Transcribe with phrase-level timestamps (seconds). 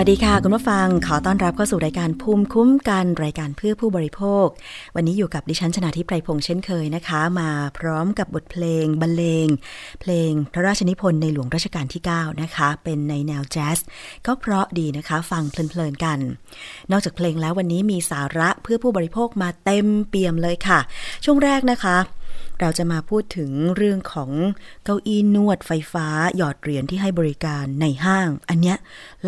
[0.00, 4.46] วัสดีค่ะ คุณผู้ฟังขอต้อนรับเข้าสู่รายการภูมิคุ้มกันรายการเพื่อผู้บริโภค
[4.96, 9.48] วันนี้อยู่กับดิฉันชนาทิพไพรพงษ์เช่นเคยนะคะ มาพร้อมกับบทเพลงบรรเลง
[10.00, 13.78] เพลงพระราชนิพนธ์ในหลวงรัชกาลที่ 9 นะคะ เป็นในแนวแจ๊ส
[14.26, 16.18] ก็เพราะดีนะคะ ฟังเพลินๆกัน
[16.90, 20.80] นอกจากเพลงแล้ววันนี้มีสาระเพื่อผู้บริโภคมาเต็มเปี่ยมเลยค่ะ
[21.24, 21.96] ช่วงแรกนะคะ
[22.60, 24.30] เราจะมาพูดถึงเรื่องของ
[24.84, 26.06] เก้าอี้นวดไฟฟ้า
[26.36, 28.76] หยอดเหรียญที่ให้บริการในห้าง อันเนี้ย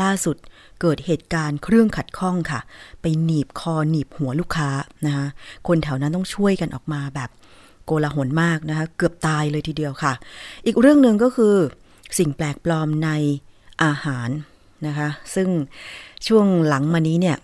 [0.01, 0.37] ล่าสุด
[0.81, 2.61] เกิดเหตุการณ์เครื่องขัดข้องค่ะ
[3.01, 4.71] ไปหนีบคอหนีบหัวลูกค้า
[5.07, 5.27] นะคะ
[5.67, 7.31] คนแถวนั้นต้องช่วยกันออกมาแบบ
[7.85, 10.13] โกลาหลมากนะคะเกือบตายเลยทีเดียวค่ะ
[10.67, 11.55] อีกเรื่องหนึ่งก็คือ
[12.19, 13.11] สิ่งแปลกปลอมใน
[13.83, 14.29] อาหาร
[14.87, 15.49] นะคะ ซึ่ง
[16.27, 17.39] ช่วงหลังมานี้เนี่ย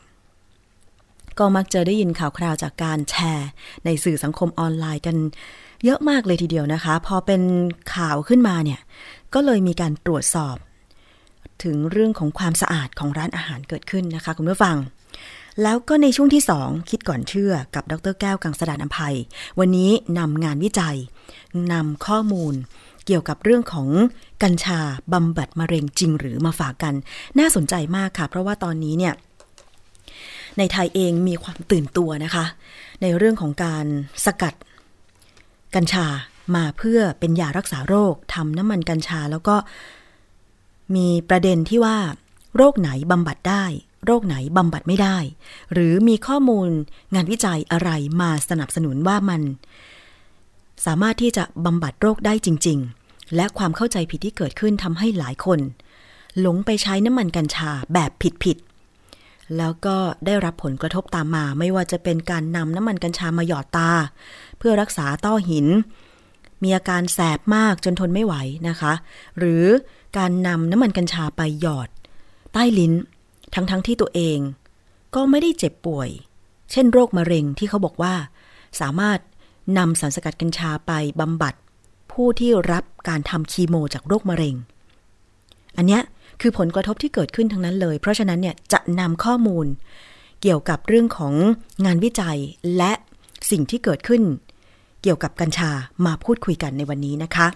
[1.38, 3.48] ก็มักจะได้ยินข่าวคราวจากการแชร์
[3.84, 5.16] ในสื่อสังคมออนไลน์กัน
[5.84, 7.42] เยอะมากเลยทีเดียวนะคะ พอเป็น
[7.94, 8.80] ข่าวขึ้นมาเนี่ย
[9.34, 10.56] ก็เลยมีการตรวจสอบ
[11.64, 14.76] ถึงเรื่องของความสะอาดของร้านอาหารเกิดขึ้นนะคะ คุณผู้ฟัง
[15.62, 19.16] แล้วก็ในช่วงที่ 2 คิดก่อนเชื่อกับดรแก้วกังสดานอภัย
[19.58, 20.96] วันนี้นำงานวิจัย
[21.72, 22.54] นำข้อมูล
[23.06, 23.88] เกี่ยวกับเรื่องของ
[24.42, 24.80] กัญชา
[25.12, 26.94] บำบัดมะเร็งจริงหรือมาฝากกัน
[27.38, 29.14] น่าสนใจมากค่ะ เพราะว่าตอนนี้เนี่ย
[30.58, 32.44] ในไทยเองมีความตื่นตัวนะคะ
[33.02, 33.86] ในเรื่องของการ
[34.24, 34.54] สกัด
[35.74, 36.06] กัญชา
[36.56, 39.56] มาเพื่อเป็นยารักษาโรคทำน้ำมันกัญชาแล้วก็
[40.94, 41.98] มีประเด็นที่ว่า
[42.56, 43.64] โรคไหนบำบัดได้
[44.06, 45.18] โรคไหนบำบัดไม่ได้
[45.72, 46.68] หรือมีข้อมูล
[47.14, 47.90] งานวิจัยอะไร
[48.20, 49.40] มาสนับสนุนว่ามัน
[50.86, 55.60] สามารถที่จะบำบัดโรคได้จริง ๆ และความเข้าใจผิดที่เกิดขึ้นทำให้หลายคน
[56.40, 58.10] หลงไปใช้น้ำมันกัญชาแบบ
[58.44, 59.96] ผิดๆแล้วก็
[60.26, 63.90] ได้รับผลกระทบตามมา ไม่ว่าจะเป็นการนำน้ำมันกัญชามาหยอดตา
[64.58, 65.66] เพื่อรักษาต้อหิน
[66.62, 68.34] มีอาการแสบมากจนทนไม่ไหว
[68.68, 68.92] นะคะ
[69.38, 69.64] หรือ
[70.18, 71.88] การนำน้ำมันกัญชาไปหยอด
[72.52, 72.92] ใต้ลิ้น
[73.54, 74.38] ทั้งๆทที่ตัวเอง
[75.14, 76.08] ก็ไม่ได้เจ็บป่วย
[76.70, 78.14] เช่นโรคมะเร็งที่เขาบอกว่า
[78.80, 79.18] สามารถ
[79.78, 81.54] นำสารสกัดกัญชาไปบำบัด
[82.12, 84.54] ผู้ที่รับการทำคีโมจากโรคมะเร็ง
[85.76, 86.00] อันนี้
[86.40, 89.66] คือผลกระทบที่เกิดขึ้นทั้งนั้นเลย เพราะฉะนั้นเนี่ยจะนำข้อมูล
[90.42, 91.34] เกี่ยวกับเรื่องของ
[91.84, 92.38] งานวิจัย
[92.76, 92.92] และ
[93.50, 94.22] สิ่งที่เกิดขึ้น
[95.02, 95.70] เกี่ยวกับกัญชา
[96.06, 97.46] มาพูดคุยกันในวันนี้นะคะ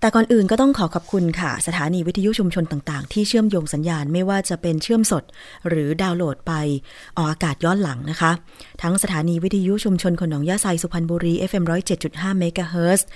[0.00, 5.24] แต่ก่อนอื่นก็ต้องขอขอบคุณค่ะ สถานีวิทยุชุมชนต่างๆ ที่เชื่อมโยงสัญญาณไม่ว่าจะเป็นเชื่อมสด
[5.68, 6.52] หรือดาวน์โหลดไป
[7.16, 8.32] ออกอากาศย้อนหลังนะคะ
[8.82, 11.64] ทั้งสถานีวิทยุชุมชนคนหนองยาไซสุพรรณบุรี FM
[12.02, 13.06] 107.5เมกะเฮิรตซ์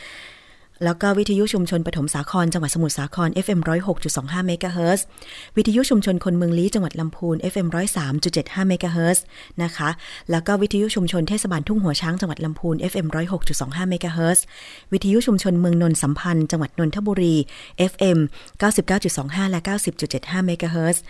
[0.85, 3.61] แล้วก็วิทยุชุมชนปฐมสาครจังหวัดสมุทรสาคร FM
[4.03, 5.06] 106.25เมกะเฮิรตซ์
[5.56, 7.67] วิทยุชุมชนคนเมืองลี้จังหวัดลำพูน FM
[8.17, 9.25] 103.75เมกะเฮิรตซ์
[9.62, 9.91] นะคะ
[10.31, 13.06] แล้วก็วิทยุชุมชนเทศบาลทุ่งหัวช้างจังหวัดลำพูน FM
[13.49, 14.44] 106.25เมกะเฮิรตซ์
[14.93, 17.37] วิทยุชุมชนเมืองนนสัมพันธ์จังหวัดนนทบุรี
[17.93, 18.19] FM
[18.85, 19.61] 99.25 และ
[20.05, 21.03] 90.75เมกะเฮิรตซ์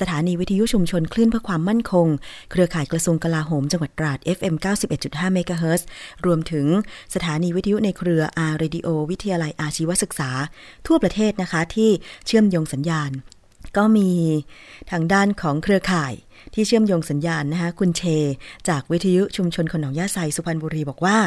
[0.00, 2.06] สถานีวิทยุชุมชนคลื่นเพื่อความมั่นคง
[2.50, 4.54] เครือข่ายกระทรวงกลาโหมจังหวัดตราด FM
[4.94, 5.86] 91.5เมกะเฮิรตซ์
[6.26, 6.66] รวมถึง
[7.14, 10.30] สถานีวิทยุในเครืออาร์เรดิโอวิทยาลัยอาชีวศึกษา
[10.86, 11.90] ทั่วประเทศนะคะที่
[12.26, 13.10] เชื่อมโยงสัญญาณ
[13.76, 14.10] ก็มี
[14.90, 16.12] ทางด้านของเครือข่าย
[16.54, 18.02] ที่เชื่อมโยงสัญญาณนะคะคุณเช
[18.68, 21.18] จากวิทยุชุมชนคนหนองยาไซสุพรรณบุรีบอกว่า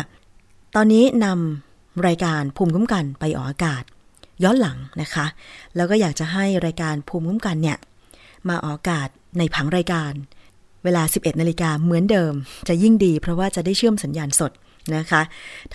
[0.76, 3.84] ตอนนี้นำรายการภูมิคุ้มกันไปออกอากาศ
[4.44, 5.26] ย้อนหลังนะคะ
[5.76, 7.78] แล้วก็อยากจะให้รายการภูมิคุ้มกันเนี่ย
[8.50, 10.14] มาออกอากาศในผังรายการ
[10.84, 12.34] เวลา 11นาฬิกาเหมือนเดิม
[12.70, 14.52] จะยิ่งดีเพราะว่าจะได้เชื่อมสัญญาณสด
[14.96, 15.22] นะคะ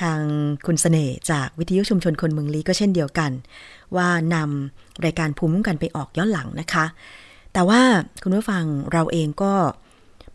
[0.01, 0.19] ทาง
[0.67, 3.31] คุณสเสน่ห์จากวิทยุชุมชนคนเมืองลีก็เช่นเดียวกัน
[3.97, 6.85] ว่านำรายการภูมิคุ้มกันไปออกย้อนหลังนะคะ
[7.53, 7.81] แต่ว่า
[8.23, 9.53] คุณผู้ฟังเราเองก็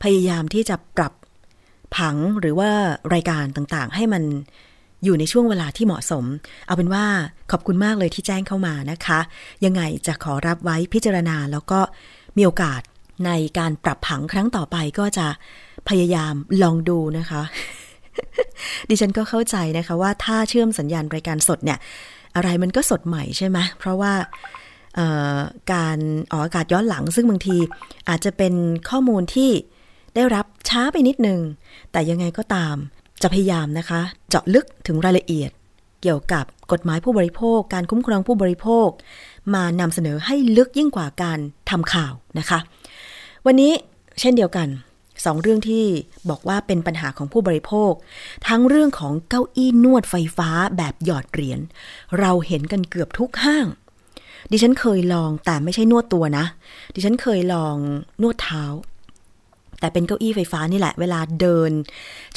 [0.04, 1.14] พยายามที่จะปรับ
[1.98, 2.70] ผังหรือว่า
[3.14, 4.24] รายการต่างๆ ให้มัน
[5.04, 6.26] อยู่ในช่วงเวลาที่เหมาะสม
[6.68, 7.06] เอาเป็นว่า
[7.52, 9.20] ขอบคุณมากเลยที่แจ้งเข้ามานะคะ
[9.66, 11.80] ยังไงจะขอรับไว้พิจารณาแล้วก็
[12.38, 12.82] มีโอกาส
[13.26, 15.28] ในการปรับผังครั้งต่อไปก็จะ
[15.90, 17.42] พยายามลองดูนะคะ
[18.90, 21.80] ดิฉันก็เข้าใจนะคะว่าถ้าเชื่อมสัญญาณรายการสดเนี่ย
[22.36, 24.14] อะไรมันก็สดใหม่ใช่ไหมเพราะว่า
[25.74, 25.98] การ
[26.32, 27.58] ออกอากาศย้อนหลังซึ่งบางที
[28.10, 28.54] อาจจะเป็น
[28.90, 29.52] ข้อมูลที่
[30.16, 31.40] ได้รับช้าไปนิดนึง
[31.92, 32.76] แต่ยังไงก็ตาม
[33.22, 35.52] จะพยายามนะคะ เจาะลึกถึงรายละเอียด
[36.02, 38.88] เกี่ยวกับกฎหมายผู้บริโภค การคุ้มครองผู้บริโภค
[39.54, 42.60] มานำเสนอให้ลึกยิ่งกว่าการทำข่าวนะคะ
[43.46, 43.72] วันนี้
[44.20, 44.68] เช่นเดียวกัน
[45.26, 45.86] สองเรื่องที่
[46.30, 47.92] บอกว่าเป็นปัญหาของผู้บริโภค
[48.48, 51.60] ทั้งเรื่องของเก้าอี้นวดไฟฟ้าแบบหยอดเหรียญ
[52.20, 53.66] เราเห็นกันเกือบทุกห้าง
[54.52, 56.46] ดิฉันเคยลองแต่ไม่ใช่นวดตัวนะ
[56.96, 57.76] ดิฉันเคยลอง
[58.22, 58.64] นวดเท้า
[59.80, 61.72] แต่เป็นเก้าอี้ไฟฟ้านี่แหละ เวลาเดิน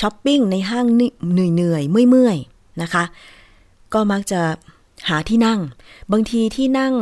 [0.00, 3.04] ช้อปปิ้งในห้างเหนื่อยเหนื่อยเมื่อยๆนะคะ
[3.94, 4.40] ก็มักจะ
[5.08, 5.60] หาที่นั่ง
[6.12, 6.94] บางทีที่นั่ง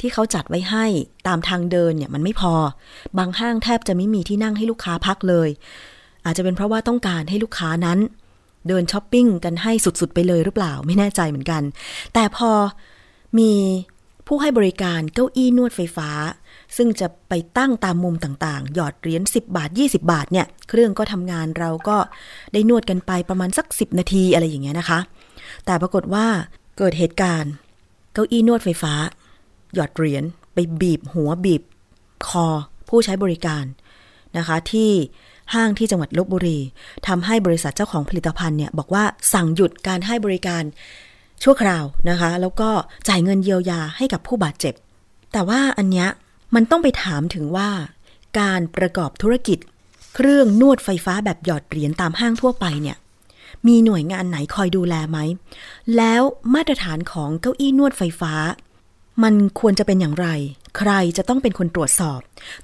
[0.00, 0.84] ที่เขาจัดไว้ให้
[1.26, 2.54] ตามทางเดินเนี่ยมันไม่พอ
[3.18, 5.48] บางห้างแทบจะไม่มีที่นั่งให้ลูกค้าพักเลย
[6.24, 7.98] อาจจะเป็นเพราะว่าต้องการให้ลูกค้านั้น
[8.68, 11.62] เดินช้อปปิ้งกันให้สุดๆ ไปเลยหรือเปล่าไม่แน่ใจเหมือนกัน
[12.14, 12.50] แต่พอ
[13.38, 13.52] มี
[14.26, 16.10] ผู้ให้บริการเก้าอี้นวดไฟฟ้า
[16.76, 21.96] ซึ่งจะไปตั้งตามมุมต่างๆ หยอดเหรียญ10 บาท 20 บาทเนี่ย เครื่องก็ทำงานเราก็
[22.52, 24.98] ได้นวดกันไปประมาณสัก 10 นาทีอะไรอย่างเงี้ยนะคะ
[25.64, 26.26] แต่ปรากฏว่า
[26.78, 27.52] เกิดเหตุการณ์
[28.12, 28.94] เก้าอี้นวดไฟฟ้า
[29.74, 30.24] หยอดเหรียญ
[30.54, 31.62] ไปบีบหัวบีบ
[32.26, 32.46] คอ
[32.88, 33.64] ผู้ใช้บริการ
[34.36, 34.90] นะคะ ที่
[35.54, 36.58] ห้างที่จังหวัดลบบุรี
[37.06, 40.62] ทำให้บริษัทเจ้าของผลิตภัณฑ์เนี่ยบอกว่าสั่งหยุดการให้บริการ
[41.42, 42.70] ชั่วคราวนะคะ แล้วก็
[43.08, 44.74] จ่ายเงินเยียวยาให้กับผู้บาดเจ็บ
[45.32, 46.08] แต่ว่าอันเนี้ย
[46.54, 47.70] มันต้องไปถามถึงว่า
[48.40, 49.58] การประกอบธุรกิจ
[50.14, 52.96] เครื่องนวดไฟฟ้าแบบหยอดเหรียญตามห้างทั่วไปเนี่ย
[53.66, 55.18] มีหน่วยงานไหนคอยดูแลไหม
[55.96, 56.22] แล้ว
[56.54, 58.34] มาตรฐานของเก้าอี้นวดไฟฟ้า
[59.22, 60.28] มันควรจะเป็นอย่างไร
[60.78, 62.20] ใครจะต้องเป็นคนตรวจสอบ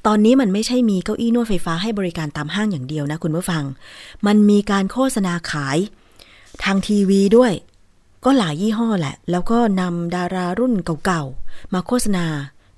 [0.06, 3.64] ตอนนี้มันไม่ใช่มีเก้าอี้นวดไฟฟ้าให้บริการตามห้างอย่างเดียวนะคุณผู้ฟัง
[4.26, 5.78] มันมีการโฆษณาขาย
[6.64, 7.52] ทางทีวีด้วย
[8.24, 10.74] ก็หลายยี่ห้อแหละ แล้วก็นำดารารุ่น
[11.04, 12.26] เก่าๆมาโฆษณา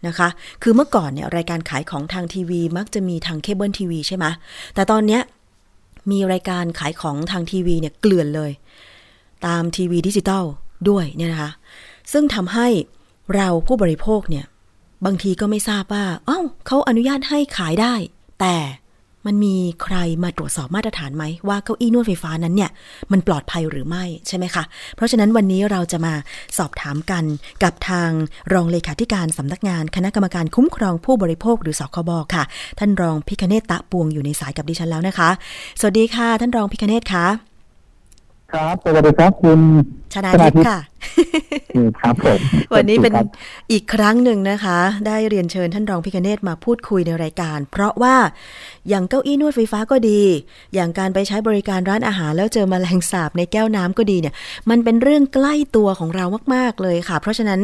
[0.06, 0.28] นะคะ
[0.62, 4.26] คือเมื่อก่อนเนี่ยรายการขายของทางทีวีมักจะมีทางเคเบิลทีวีใช่ไหม
[4.74, 5.22] แต่ตอนเนี้ย
[6.10, 8.50] มีรายการขายของทางทีวีเนี่ยเกลื่อนเลย
[9.46, 10.44] ตามทีวีดิจิตอล
[10.88, 11.50] ด้วยเนี่ยนะคะ
[12.12, 12.68] ซึ่งทำให้
[13.34, 14.46] เราผู้บริโภคเนี่ย
[15.06, 17.94] บางทีก็ไม่ทราบว่า เอ้าเขาอนุญาตให้ขายได้
[18.40, 18.56] แต่
[19.26, 22.70] มันมีใครมาตรวจสอบมาตรฐานไหมว่าเก้าอี้นวดไฟฟ้านั้นเนี่ย
[23.12, 24.64] มันปลอดภัยหรือไม่ใช่ไหมคะ
[24.96, 26.14] เพราะฉะนั้นวันนี้เราจะมา
[26.58, 27.24] สอบถามกัน
[27.62, 28.10] กับทาง
[28.52, 32.44] รองเลขาธิการสำนักงานคณะกรรมการคุ้มครองผู้บริโภคหรือสคบค่ะ
[32.78, 35.30] ท่านรองพิคเนตตะปวงอยู่ในสายกับดิฉันแล้วนะคะ
[35.80, 37.49] สวัสดีค่ะ ท่านรองพิคเนตค่ะ
[38.52, 39.60] ครับสวัสดีครับคุณ
[40.14, 40.80] ชนาทิพย์ค่ะ
[42.00, 42.38] ครับผม
[42.74, 43.26] วันนี้เป็นครับ
[43.72, 48.16] อีกครั้งหนึ่งนะคะ ได้เรียนเชิญท่านรองพิคเนตมาพูดคุยในรายการ เพราะว่า
[48.88, 50.22] อย่างเก้าอี้นวดไฟฟ้าก็ดี
[50.74, 54.34] อย่างการไปใช้บริการร้านอาหารแล้วเจอมแมลงสาบในแก้วน้ำก็ดีเนี่ย
[54.70, 57.60] มันเป็นเรื่องใกล้ตัวของเรามากๆเลยค่ะ เพราะฉะนั้น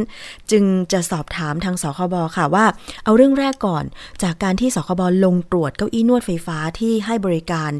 [0.50, 2.64] จึงจะสอบถามทางสคบค่ะว่า
[3.04, 3.84] เอาเรื่องแรกก่อน
[4.22, 7.70] จากการที่สคบลงตรวจเก้าอี้นวดไฟฟ้าที่ให้บริการ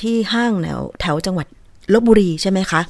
[0.00, 1.48] ที่ห้างแถวแถวจังหวัด
[1.92, 2.80] ลบบุรีใช่ไหมคะ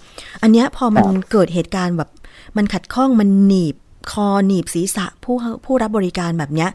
[0.43, 2.11] อันเนี้ยพอมันเกิดเหตุการณ์แบบ
[2.57, 3.75] มันขัดข้องมันหนีบ
[4.11, 6.71] คอหนีบศีรษะผู้ผู้รับบริการแบบเนี้ย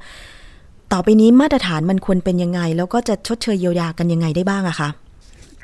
[0.91, 4.89] ต่อไปนี้มาตรฐานมันควรเป็นยังไง แล้วก็จะชดเชยเยียวยากันยังไงได้บ้างอะคะ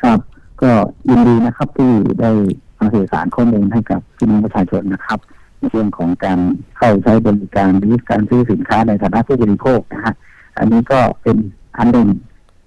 [0.02, 0.20] ครับ
[0.62, 0.72] ก็
[1.10, 2.32] ยินดีนะครับที่ได้
[2.80, 5.20] มาสื่อสารข้อมูลให้กับพี่น้องประชาชนนะครับ
[5.58, 6.40] ในเรื่องของการ
[6.78, 10.14] เข้าใช้บริการหรือการซื้อสินค้าในฐานะผู้บริโภคนะฮะ
[10.58, 11.38] อันนี้ก็เป็น
[11.78, 12.10] อันหนึ่ง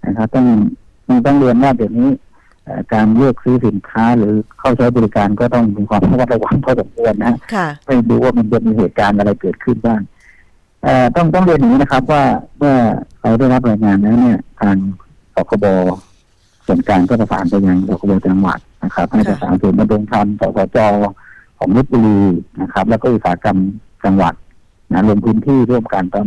[0.06, 0.46] นะครับต้อง
[1.06, 2.27] ต้องต้องเรียนว่าเดี๋ยวนี้เอ่อ
[2.92, 10.00] การเลือกซื้อสินค้าหรือเข้าใช้บริการก็ต้องมีความระมัดระวังพอสมควรนะฮะค่ะไม่รู้ว่ามันจะมีเหตุการณ์อะไรเกิดขึ้นบ้าง
[10.84, 12.22] เอ่อต้องต้องเรียนอย่างนี้นะครับ ว่า
[12.58, 12.74] เมื่อ
[13.22, 14.76] เราได้รับรายงานแล้วเนี่ยทาง
[15.34, 15.66] สคบ
[16.66, 20.78] ส่วนกลางก็ประสานไปยังสคบจังหวัดนะครับให้ประสานส่วนย์ดำรงธรรมสสจ
[21.58, 22.20] ของลบบุรี
[22.62, 23.58] นะครับ แล้วก็อุตสาหกรรม
[24.04, 24.34] จังหวัด
[24.92, 26.26] นะลงพื้นที่ร่วมกันตอน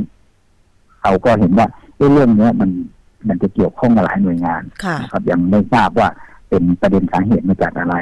[1.01, 2.69] เขาก็เห็นว่าเอ้เรื่องเนี้ยมัน
[3.27, 6.09] มันจะเกี่ยวข้องกับหลายหน่วยงานค่ะนะครับยังไม่ทราบว่า
[6.51, 7.95] เป็นประเด็นสาเหตุมาจากอะไร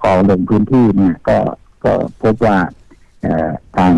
[0.00, 1.38] พอลงพื้นที่เนี่ยก็
[1.84, 1.92] ก็
[2.22, 2.56] พบว่า
[3.22, 3.92] เอ่อทาง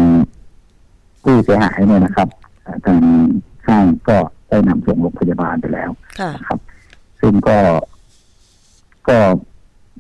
[1.22, 2.28] ผู้เสียหายเนี่ยนะครับ
[2.62, 2.98] เอ่อทาง
[3.66, 4.16] ห้างก็
[4.48, 6.58] ได้นำส่งโรงพยาบาลไปแล้วค่ะนะครับ
[7.20, 7.58] ซึ่งก็
[9.08, 9.18] ก็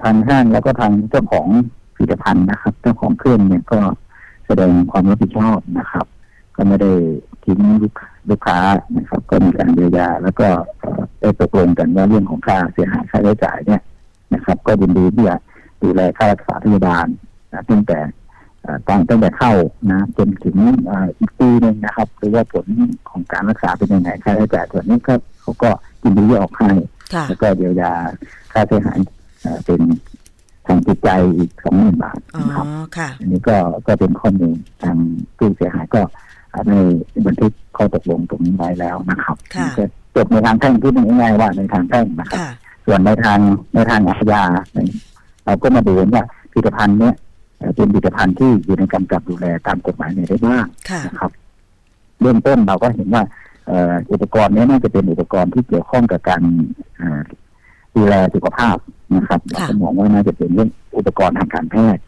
[0.02, 1.48] ทางห้างแล้วก็ทางเจ้าของ
[1.94, 3.78] ผลิตภัณฑ์นะครับ เจ้าของเครื่องเนี่ยก็
[4.46, 6.06] แสดงความรับผิดชอบนะครับ
[6.56, 6.92] ก็ไม่ได้
[7.44, 7.94] ทิ้งลูก
[8.30, 8.58] ลูกค้า
[8.96, 10.48] นะครับ ก็มีการเยียวยา แล้วก็
[10.80, 13.82] เอ่อได้ตกลงกันว่าเรื่องของค่าเสียหายค่าใช้จ่ายเนี่ย
[14.34, 15.36] นะครับ ก็ยินดีที่จะ
[15.82, 17.06] ดูแลค่ารักษาพยาบาล
[17.52, 17.98] นะตั้งแต่
[18.62, 19.52] เอ่อตั้งตั้งแต่เข้า
[19.90, 20.56] นะจนถึง
[20.86, 22.66] เอ่ออีกปีหนึ่งนะครับหรือว่าผล
[23.10, 25.70] ของการรักษาเป็นยังไงค่าใช้จ่ายส่วนนี้ก็เขาก็
[26.02, 26.70] ยินดีที่ออกให้
[27.14, 27.92] ค่ะแล้วก็เยียวยา
[28.52, 28.98] ค่าเสียหาย
[29.42, 29.80] เอ่อเป็น
[30.66, 32.66] ทางจิตใจอีกสองหมื่นบาทอ๋อนะครับ
[32.96, 33.56] ค่ะอันนี้ก็
[33.86, 34.96] ก็เป็นข้อมูลทาง
[35.36, 36.02] ผู้เสียหายก็
[36.68, 36.74] ใน
[37.26, 39.84] บันทึกข้อตกลงตรงนี้ไว้แล้วนะครับค่ะก็
[40.16, 42.50] จบในทางแพ่งที่นึงง่ายๆว่าในทางแพ่งนะครับค่ะ
[42.86, 43.38] ส่วนในทาง
[43.74, 44.42] ในทางอาญา
[45.44, 47.14] เราก็มาดูว่าผลิตภัณฑ์เนี้ย
[47.58, 51.30] เอ่อเป็นผลิตภัณฑ์ที่อยู่ในกำกับดูแลตามกฎหมายไหนได้บ้างค่ะนะครับ
[52.20, 53.22] เบื้องต้นเราก็เห็นว่า
[53.66, 56.42] เอ่ออุปกรณ์เนี้น่าจะเป็นอุปกรณ์ที่เกี่ยวข้องกับการ
[56.96, 57.20] เอ่อ
[57.96, 58.76] ดูแลสุขภาพ
[59.16, 62.02] นะครับเราก็มองว่าน่าจะเป็นเรื่องอุปกรณ์ทางการแพทย์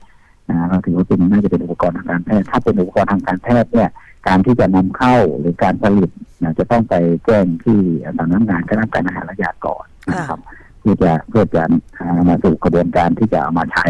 [0.48, 3.88] นะเราถือว่าเป็นน่าจะเป็นอุปกรณ์ทางการแพทย์ ถ้าเป็นอุปกรณ์ทางการแพทย์เนี่ย
[4.26, 6.10] การที่จะนำเข้าหรือการผลิต
[6.42, 7.78] นะจะต้องไปแจ้งที่
[8.18, 10.40] สำนักงานคณะกรรมการอาหารและยาก่อนนะครับ
[10.80, 11.62] เพื่อจะเพื่อจะ
[11.96, 13.86] เอามาสู่กระบวนการที่จะเอามาใช้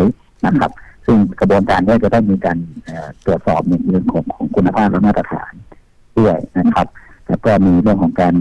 [0.47, 0.71] นะครับ
[1.07, 2.59] ซึ่งซึ่งกระบวนการนี้จะต้องมีการ
[3.27, 5.53] ตรวจสอบในเรื่องของของคุณภาพและมาตรฐาน
[6.19, 6.87] ด้วยนะครับ
[7.29, 8.35] แล้วก็มีเรื่องของการ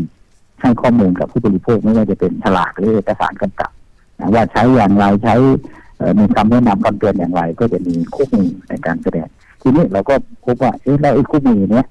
[0.62, 3.72] ให้ข้อมูลกับผู้บริโภคไม่ว่าจะเป็นฉลากหรือเอกสารกำกับ
[4.34, 5.36] ว่าใช้อย่างไรใช้
[6.20, 9.28] มีคำแนะนำคำเตือนอย่างไร ก็จะมีคู่มือในการแสดง
[9.62, 10.16] ทีนี้เราก็
[10.46, 11.88] พบว่าเอ๊ะแล้วไอ้คู่มือเนี้ย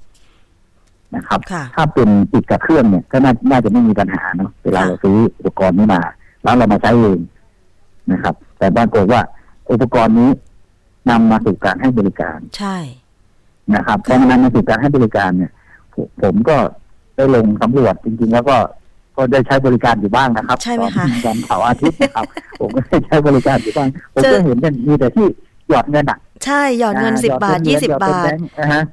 [1.16, 1.40] นะครับ
[1.76, 3.16] ถ้าเป็นติดกับเครื่องเนี่ย ก็
[3.50, 6.00] น่าจะไม่มีปัญหาเนาะเวลาเราซื้ออุปกรณ์นี้มา
[6.42, 7.18] แล้วเรามาใช้เอง
[8.12, 9.22] นะครับ แต่บางคนว่า
[9.70, 10.30] อุปกรณ์นี้
[11.10, 12.76] นำมาสู่การให้บริการ ใช่
[13.74, 15.52] นะครับพอมันนำมาสู่การให้บริการเนี่ย
[16.22, 16.56] ผมก็
[17.16, 18.56] ได้ลงสำรวจจริง ๆ แล้วก็
[19.16, 22.26] ก็ได้ใช้บริการอยู่บ้างนะครับใช่ไหมคะวันเสาร์อาทิตย์นะครับ
[22.60, 25.26] ผมก็ได้ใช้บริการอยู่บ้างผมก็เห็นเป็นมีแต่ที่
[25.68, 28.30] หยอดเงินอะ ใช่ หยอดเงินสิบบาทยี่สิบบาท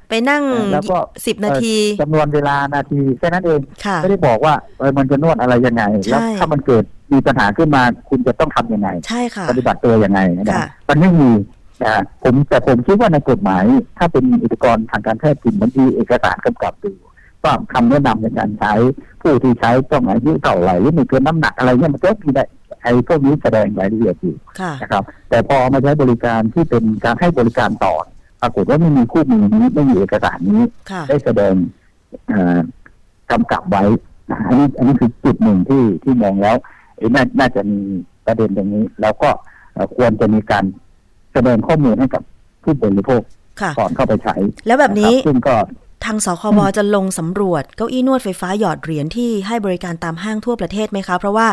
[0.08, 3.60] ไปนั่งแล้วก็สิบนาทีจำนวนเวลานาทีแค่นั้นเอง
[4.02, 11.30] ไม่ได้บอกว่าเออมันจะนวดอะไรยังไง แล้วถ้ามันเกิดมีปัญหาขึ้นมาคุณจะต้องทํำยังไง ใช่ค่ะ ปฏิบัติตัวยังไงนะมันไม่มี
[11.84, 13.64] นะผมแต่ผมคิดว่าในกฎหมาย
[13.98, 16.90] ถ้าเป็นอุปกรณ์ทางการแพทย์จริงมันมีเอกสารกำกับดู
[17.44, 18.72] ก็คำแนะนำในการใช้
[19.22, 24.36] ผู้ที่ใช้ต้องอายุเท่าไหร่หรือมีเกินน้ำหนักอะไรเนี่ยมันก็มีได้ไอ้พวกนี้แสดงรายละเอียดอยู่
[24.82, 27.94] นะครับ แต่พอมาใช้บริการที่เป็นการให้บริการต่อ
[28.40, 30.62] ปรากฏว่าไม่มีคู่มือนี้ไม่มีเอกสารนี้
[31.08, 31.54] ได้แสดง
[33.30, 33.84] กำกับไว้
[34.46, 36.56] อันนี้อันนี้คือจุดหนึ่งที่ที่มองแล้ว
[37.14, 37.78] น่าน่าจะมี
[38.26, 39.30] ประเด็นตรงนี้ แล้วก็
[39.96, 40.64] ควรจะมีการ
[41.32, 42.22] แสดงข้อมูลให้กับ
[42.62, 43.22] ผู้บริโภค
[43.78, 44.34] ก่อนเข้าไปใช้
[44.66, 45.54] แล้วแบบนี้ซึ่งก็
[46.04, 51.48] ทางสคบจะลงสำรวจเก้าอี้นวดไฟฟ้าหยอดเหรียญที่ให้บริการตามห้างทั่วประเทศไหมคะ เพราะว่า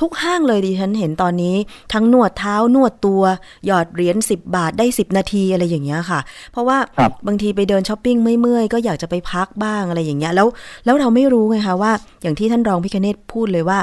[0.00, 1.56] ทุกห้างเลยดิฉันเห็นตอนนี้
[1.92, 3.22] ทั้งนวดเท้านวดตัว
[3.66, 6.20] หยอดเหรียญ10 บาทได้ 10 นาทีอะไรอย่างเงี้ยค่ะ
[6.52, 6.78] เพราะว่า
[7.26, 10.48] บางทีไปเดินช้อปปิ้งเมื่อยๆก็อยากจะไปพักบ้างอะไรอย่างเงี้ยแล้ว
[10.84, 13.78] แล้วเราไม่รู้ไงคะว่า อย่างที่ท่านรองพิคเนตพูดเลยว่า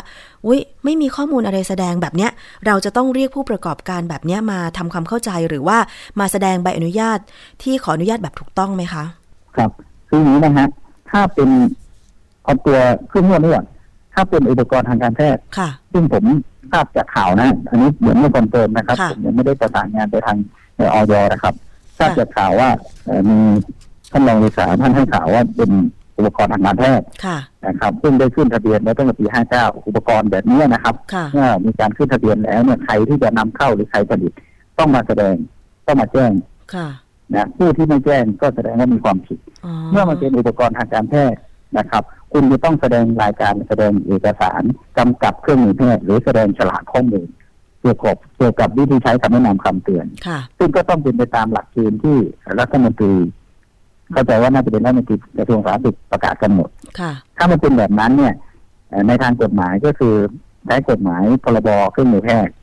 [0.46, 2.32] อุ้ยไม่มีข้อมูลอะไรแสดงแบบเนี้ย
[2.66, 5.78] เราจะต้องเรียกผู้ประกอบการแบบเนี้ยมาทำความเข้าใจหรือว่า
[6.20, 7.20] มาแสดงใบอนุญาต
[7.64, 9.04] ที่ขออนุญาตแบบถูกต้องไหมคะ
[9.56, 9.72] ครับ
[10.10, 10.68] คืออย่างนี้นะฮะ
[11.12, 11.50] ถ้าเป็น
[12.44, 13.66] เอาตัวเครื่องนวดนี่ก่อน
[14.14, 15.42] ถ้าเป็นอุปกรณ์ทางการแพทย์
[15.92, 16.24] ซึ่งผม
[16.72, 20.38] ทราบจากข่าวนะอันนี้เหมือนไม่ confirm นะครับผมยังไม่ได้ประสานงานไปทาง
[20.80, 21.54] ออยนะครับ
[21.98, 22.70] ทราบจากข่าวว่า
[23.30, 23.38] มี
[24.12, 25.72] ท่านรองเลขาท่านให้ข่าวว่าเป็น
[26.18, 27.06] อุปกรณ์ทางการแพทย์
[27.68, 29.26] นะครับ ซึ่งได้ขึ้นทะเบียนไว้ตั้งแต่ปี
[29.58, 30.96] 59 อุปกรณ์แบบนี้นะครับ
[31.34, 34.32] เมื่อมีการขึ้นทะเบียนแล้วเนี่ยใครที่จะนำเข้าหรือใครผลิต
[34.78, 35.36] ต้องมาแสดง
[35.88, 36.32] ต้องมาแจ้ง
[37.36, 39.40] นะผู้ที่ไม่แจ้งก็แสดงว่ามีความผิด
[39.92, 41.40] เมื่อมันเป็นอุปกรณ์ทางการแพทย์
[41.78, 44.62] นะครับ คุณจะต้องแสดงรายการแสดงเอกสาร
[44.98, 47.28] กำกับเครื่องมือแพทย์หรือแสดงฉลากข้อมูล
[47.82, 50.06] เกี่ยวกับเกี่ยวกับวิธีใช้คำแนะนำคำเตือน
[50.58, 52.18] ซึ่งก็ต้องเป็นไปตามหลักเกณฑ์ที่
[52.60, 53.14] รัฐมนตรี
[54.14, 56.70] เข้าใจว่าน่าจะเป็นรัฐมนตรีกระทรวงสาธารณสุขประกาศกำหนด
[57.38, 58.34] ถ้ามันเป็นแบบนั้นเนี่ย
[59.08, 60.16] ในทางกฎหมายก็คือ
[60.66, 62.54] ใช้กฎหมายพรบเครื่องมือแพทย์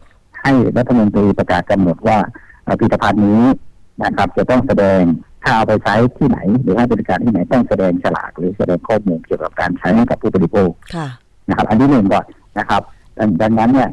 [0.42, 2.18] ให้รัฐมนตรีประกาศกำหนดว่า
[2.66, 3.42] ผลิตภัณฑ์นี้
[4.04, 5.00] นะครับ จะต้องแสดง
[5.42, 10.70] ถ้าเอาไปใช้ที่ไหน หรือให้บริการที่ไหนต้องแสดงฉลากหรือแสดงข้อมูลเกี่ยวกับการใช้ให้กับผู้บริโภค
[11.48, 12.26] นะครับ อันที่หนึ่งก่อน
[12.59, 12.82] นะครับ
[13.42, 13.88] ดังนั้นเนี่ย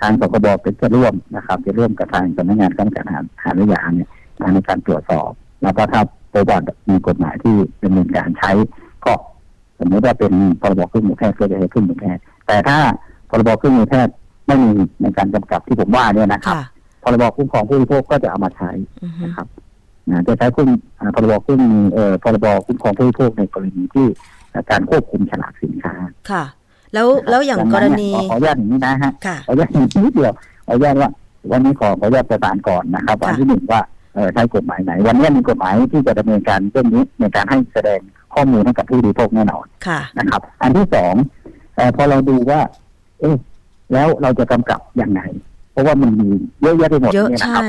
[0.00, 4.08] ทางสกบเป็นจะร่วมนะครับ จะร่วมกับทางสำนักงานการการหารหารยาเนี่ย
[4.54, 5.30] ในการตรวจสอบ
[5.62, 6.00] แล้วก็ถ้า
[6.32, 6.52] ปรบ
[6.90, 8.50] มีกฎหมายที่ดำเนินการใช้
[9.04, 9.12] ก็
[9.80, 12.78] สมมติว่าเป็นพรบเครื่องมือแพทย์ก็จะให้เครื่องมือแพทย์แต่ถ้า
[13.30, 14.14] พรบเครื่องมือแพทย์
[14.46, 14.70] ไม่มี
[15.02, 16.56] ในการกำกับที่ผมว่าเนี่ยนะครับ
[17.04, 18.70] พรบคุ้มครองผู้บริโภคก็จะเอามาใช้
[19.24, 19.46] นะครับ
[20.10, 20.68] นะจะใช้คุ้ม
[21.14, 21.60] พรบคุ้ม
[21.94, 24.06] เอ่อพรบคุ้มครองผู้บริโภคในกรณีที่
[24.70, 25.94] การควบคุมฉลากสินค้า
[26.30, 26.44] ค่ะ
[26.94, 29.12] แล้วแล้วอย่างกรณีขออนุญาตอย่างนี้นะฮะ
[29.46, 29.70] ขออนุญาต
[30.04, 30.32] นิดเดียว
[30.66, 31.10] ขออนุญาตว่า
[31.52, 33.82] วันนี้ขอขออนุญาตประสานก่อนนะครับวันที่หนึ่งว่า
[34.14, 38.00] เออใช้กฎหมายไหน วันนี้มีกฎหมายที่จะดำเนินการเรื่องนี้ในการให้แสดง
[38.34, 39.66] ข้อมูลให้กับผู้บริโภคแน่นอน
[40.18, 41.14] นะครับ อันที่สอง
[41.96, 42.60] พอเราดูว่า
[43.20, 43.36] เอ๊ะ
[43.92, 45.20] แล้วเราจะกำกับอย่างไร
[45.74, 46.28] เพราะว่ามันมี
[46.62, 47.62] เยอะแยะไปหมดเนี่ยนะครับ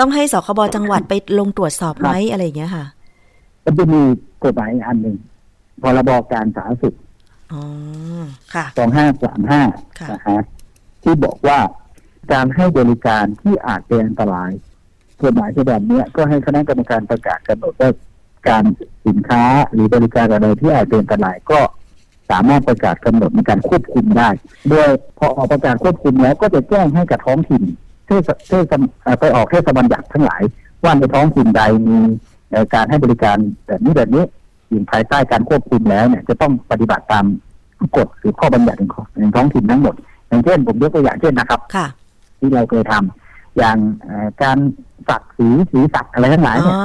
[0.00, 2.84] ต้องให้สคบจังหวัดไปลงตรวจสอบไหมอะไรอย่างเงี้ยค่ะ
[3.64, 4.00] มันจะมี
[4.44, 5.16] กฎหมายอันหนึ่ง
[5.82, 6.94] พรบการสาธารณสุข
[8.78, 9.62] สองห้าสามห้า
[10.12, 10.40] นะฮะ
[11.02, 11.58] ที่บอกว่า
[12.32, 14.50] การให้บริการที่อาจเป็นอันตราย
[15.22, 17.90] กฎหมายฉบับนี้ก็ให้คณะกรรมการประกาศกำหนดว่า
[18.48, 18.64] การ
[19.06, 21.60] สินค้าหรือบริการอะไรที่อาจเป็นอันตรายก็
[22.32, 24.28] สามารถประกาศกำหนดในการควบคุมได้
[24.70, 27.62] โดยพอออกประกาศควบคุมแล้วก็จะแจ้งให้กับท้องถิ่น
[28.06, 28.64] เทศเทศ
[29.20, 30.42] ไปออกเทศบัญญัติทั้งหลาย
[30.84, 31.98] ว่าในท้องถิ่นใดมี
[32.74, 34.24] การให้บริการแบบนี้แบบนี้
[34.68, 37.24] อยู่ภายใต้การควบคุมแล้วเนี่ยจะต้องปฏิบัติตาม
[37.96, 39.94] กฎหรือข้อบัญญัติในท้องถิ่นทั้งหมด
[40.28, 41.60] อย่างเช่นผมยกตัวอย่างเช่นนะครับ
[42.38, 43.76] ที่เราเคยทำอย่าง
[44.42, 44.58] การ
[45.08, 46.76] สักสีสีสักอะไรทั้งหลายเนี่ย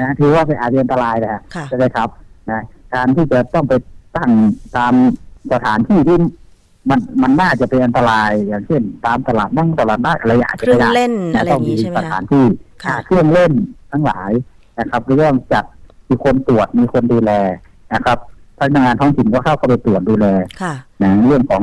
[0.00, 2.08] นะถือว่าเป็นอาชญาอันตรายนะใช่ไหมครับ
[2.50, 2.60] นะ
[2.94, 3.72] การที่จะต้องไป
[4.16, 4.30] ตั้ง
[4.76, 4.94] ตาม
[5.52, 6.18] สถานที่ที่
[6.90, 12.44] มันมันน่าจะเป็นอันตรายอย่างเช่น ตามตลาดนั่งตลาดนัดอะไรอาจเคจะรื่อไม่งได้เล่นอะไรอต้อย่างนี้มีใช่ไหมสคะถานที่
[12.84, 13.52] ค่ะเครื่องเล่น
[13.90, 14.32] ทั้งหลาย
[14.78, 15.64] นะครับเรื่องจัด
[16.08, 17.32] มีคนตรวจมีคนดูแล
[17.94, 18.18] นะครับ
[18.58, 20.26] พนักงานท้องถิ่นก็เข้าเข้าไปตรวจดูแล
[20.62, 21.62] ค่ะนะเรื่องของ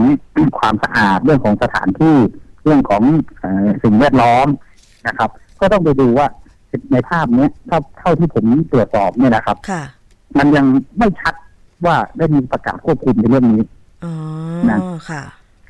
[0.60, 2.16] ความสะอาดเรื่องของสถานที่
[2.64, 3.04] เรื่องของ
[3.40, 4.48] เออสิ่งแวดล้อม
[5.08, 5.30] นะครับ
[5.60, 6.28] ก็ต้องไปดูว่า
[6.92, 9.84] ในภาพเนี้ยเท่าเท่าที่ผมตรวจสอบเนี่ยนะครับค่ะ
[10.38, 10.66] มันยัง
[11.00, 11.34] ไม่ชัด
[11.86, 13.64] ว่าได้มีประกาศควบคุมในเรื่องนี้
[14.04, 14.14] อ๋อ
[14.70, 15.22] นะค่ะ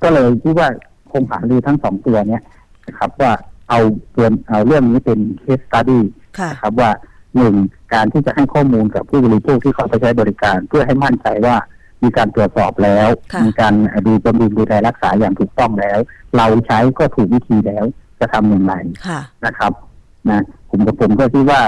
[0.03, 0.69] ก็เลยคิดว่า
[1.11, 2.43] คงหารือทั้งสองตัวเนี้ย
[2.87, 3.31] นะครับ ว่า
[3.69, 3.79] เอา
[4.15, 6.03] ตัวเอาเรื่องนี้เป็นเคสตัดดี้
[6.39, 6.89] ค่ะนะครับว่า
[7.37, 7.55] หนึ่ง
[7.93, 11.55] การที่จะให้ข้อมูลกับผู้บริโภคที่เขาไปใช้บริการ เพื่อให้มั่นใจว่า
[12.03, 13.73] มีการตรวจสอบแล้วค่ะมีการ
[14.05, 15.99] ดูบำรุงดูแลรักษาอย่างถูกต้องแล้ว
[16.37, 17.85] เราใช้ก็ถูกวิธีแล้ว
[18.19, 18.73] จะทำอย่างไร
[19.07, 19.71] ค่ะนะครับ
[20.29, 21.61] นะผมกับผมก็คิดว่า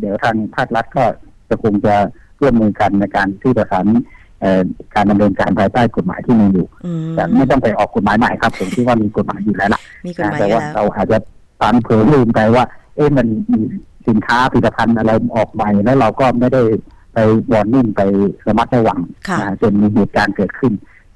[0.00, 1.04] เดี๋ยวทางภาครัฐก็
[1.48, 1.94] จะคงจะ
[2.40, 3.86] ร่วมมือกันในการที่ประสาน
[4.40, 4.62] เอ่อ
[4.94, 11.18] การดำเนินการภายใต้กฎหมายที่มีอยู่อืมแต่ไม่ต้องไปออกกฎหมายใหม่ครับผมคิดว่ามีกฎหมายอยู่แล้วล่ะมีกฎหนะมายแต่อยู่ว่าแล้วเราอาจจะ
[11.60, 12.64] ตันเผลอลืมไปว่า
[12.96, 13.60] เอ๊ะมันมี
[14.08, 16.62] สินค้าผลิตภัณฑ์อะไรออกใหม่แล้วเราก็ไม่ได้
[17.14, 17.18] ไป
[17.52, 18.00] วอร์นิ่งไป
[18.46, 20.72] ระมัดระวังค่ะนะจนมีเหตุการณ์เกิดขึ้น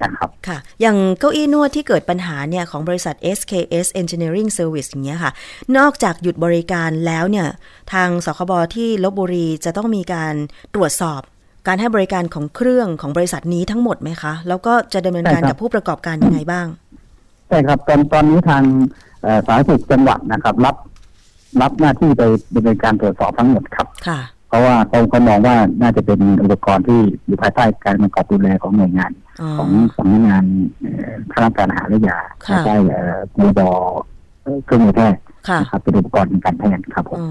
[0.09, 5.31] นะครับค่ะ อย่างเก้าอี้นวดที่เกิดปัญหาเนี่ยของบริษัท SKS Engineering Service อย่างเงี้ยค่ะ
[5.77, 7.47] นอกจากหยุดบริการแล้วเนี่ย
[7.93, 10.33] ทางสคบที่ลบบุรีจะต้องมีการ
[10.75, 11.21] ตรวจสอบ
[11.67, 16.67] การให้บริการของเครื่องของบริษัทนี้ทั้งหมดไหมคะ แล้วก็จะดำเนินการใช่ครับกับผู้ประกอบการยังไงบ้าง
[17.47, 18.63] ใช่ครับตอนตอนนี้ทาง
[19.23, 20.75] เอ่อสาธารณสุขจังหวัดนะครับ รับ
[21.61, 22.23] รับหน้าที่ไป
[22.55, 24.19] ดำเนินการตรวจสอบทั้งหมดครับค่ะ
[24.51, 29.11] เพราะว่าเขาเขามองว่าน่าจะเป็นอุปกรณ์ที่อยู่ภายใต้การกำกับดูแลของหน่วยงาน
[29.41, 30.43] อ๋อของสำนักงาน
[30.79, 33.61] เอ่อคณะกรรมการอาหารและยาค่ะภายใต้เอ่อพรบ
[34.43, 37.27] เอ่อเครื่องมือแพทย์ค่ะนะครับเป็นอุปกรณ์ทางการแพทย์ครับผมอ๋อ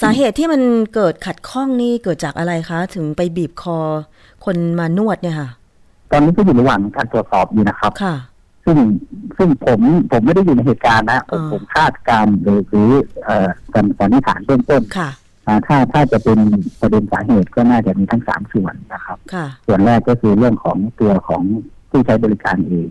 [0.00, 0.62] สาเหตุที่มัน
[0.94, 3.78] เกิดขัดข้องนี่เกิดจากอะไรคะ ถึงไปบีบคอ
[4.44, 5.48] คนมานวดเนี่ยค่ะ
[6.10, 8.16] ตอนนี้ก็อยู่ระหว่างการตรวจสอบอยู่นะครับค่ะ
[8.64, 8.76] ซึ่ง
[9.36, 9.80] ซึ่งผม
[10.12, 12.90] ผมไม่ได้อยู่ในเหตุการณ์นะ ผมอ่าผมคาดการณ์หรือหรือ
[13.24, 16.38] เอ่อสันสันนิษฐานเบื้องต้นค่ะอ่า ถ้าถ้าจะเป็น
[16.80, 21.42] ประเด็นสาเหตุก็น่าจะมีทั้งสามส่วนนะครับค่ะส่วนแรกก็คือเรื่องของตัวของ
[21.90, 22.88] ผู้ใช้บริการเอง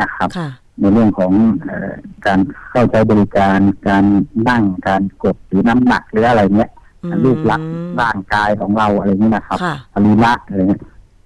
[0.00, 0.48] นะครับค่ะ
[0.80, 1.32] ในเรื่องของ
[1.64, 1.92] เออ
[2.26, 2.38] การ
[2.70, 4.04] เข้าใช้บริการ การ
[4.48, 6.70] นั่งการกดหรือน้ำหนักหรืออะไรเนี้ย
[7.04, 7.68] อืมรูปลักษณ์
[8.00, 10.82] ร่างกายของเราอะไรเนี้ยนะครับค่ะอรีละอะไรเงี้ย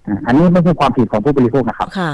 [0.07, 2.13] อ่าอันนี้ไม่ใช่ความผิดของผู้บริโภคนะครับค่ะ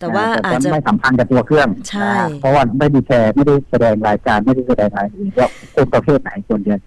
[0.00, 6.80] แต่ว่าแต่อาจจะไม่สัมพันธ์กับตัวเครื่องใช่นะเพราะว่าไม่ได้แชร์ไม่ได้แสดงรายการไม่ได้แสดงรายละเอียดว่าคนประเภทไหนควรจะเออ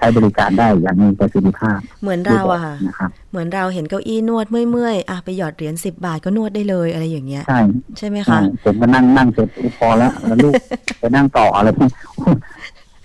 [0.00, 7.60] ใช้บริการได้อย่างมีประสิทธิภาพ เหมือนเราอะค่ะนะครับเหมือนเราเห็นเก้าอี้นวดเมื่อยๆอะไปหยอดเหรียญสิบบาทก็นวดได้เลยอะไรอย่างเงี้ย ใช่
[7.98, 10.54] ใช่ไหมใช่คะผมก็นั่งนั่งเสร็จพอแล้วแล้วลูก
[11.00, 11.88] ไปนั่งต่ออะไรพวก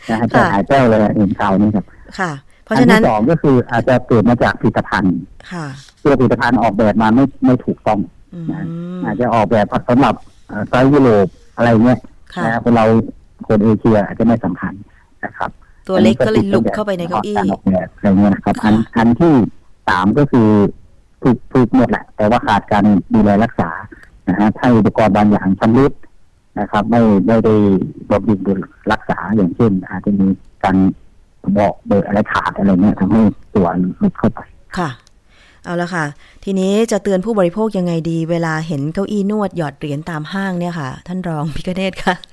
[0.09, 1.85] นะฮะจะหายแป้วเลยเห็นข่าวนี้ครับ
[2.19, 2.31] ค่ะ
[2.63, 5.15] เพราะฉะนั้นอัที่สองก็คืออาจจะเกิดมาจากผลิตภัณฑ์
[5.51, 5.65] ค่ะ
[6.03, 7.99] ตัวผลิตภัณฑ์ออกแบบมาไม่ไม่ถูกต้อง
[8.33, 10.13] อืมอาจจะออกแบบสำหรับ
[10.47, 11.99] เอ่อไซส์ยุโรปอะไรเงี้ย
[12.35, 12.85] ค่ะนะคนเรา
[13.47, 14.73] คนเอเชียอาจจะไม่สำคัญ
[15.25, 15.51] นะครับ
[15.87, 19.33] ตัวเล็กก็เลยหลุดเข้าไปในเก้าอี้รออกแบบอะไรเงี้ยนะครับค่ะอันอันที่
[19.87, 20.49] สามก็คือ
[21.23, 23.69] ถูกถูกหมดแหละ แต่ว่าขาดการดูแลรักษา
[24.29, 25.91] นะฮะถ้าอุปกรณ์บางอย่างชำรุด
[26.59, 27.55] นะครับ ไม่ไม่ได้
[28.09, 28.53] บำรุงดู
[28.91, 30.27] รักษาอย่างเช่น อาจจะมี
[30.63, 30.75] การ
[31.53, 33.21] เบาะเบอร์อะไรขาดอะไรเงี้ยทำให้
[33.55, 33.67] ตัว
[33.99, 34.39] หลุดเข้าไป
[34.77, 34.89] ค่ะ
[35.65, 36.05] เอาละค่ะ
[36.43, 42.32] ทีนี้จะเตือนผู้บริโภคยังไงดี เวลาเห็นเก้าอี้นวดหยอดเหรียญตามห้างเนี่ยค่ะ ท่านรองพิกเนตค่ะอือฮ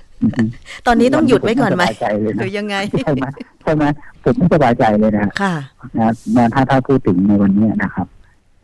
[0.87, 3.25] ตอนนี้ต้องหยุดไว้ก่อนไหมสบายใจเลยหนะรือยังไงใช่ไหม
[3.63, 3.83] ใช่ไหม
[4.23, 5.55] ผมไม่สบายใจเลยนะค่ะ
[5.99, 8.07] นะนะถ้าถ้าพูดถึงในวันนี้นะครับ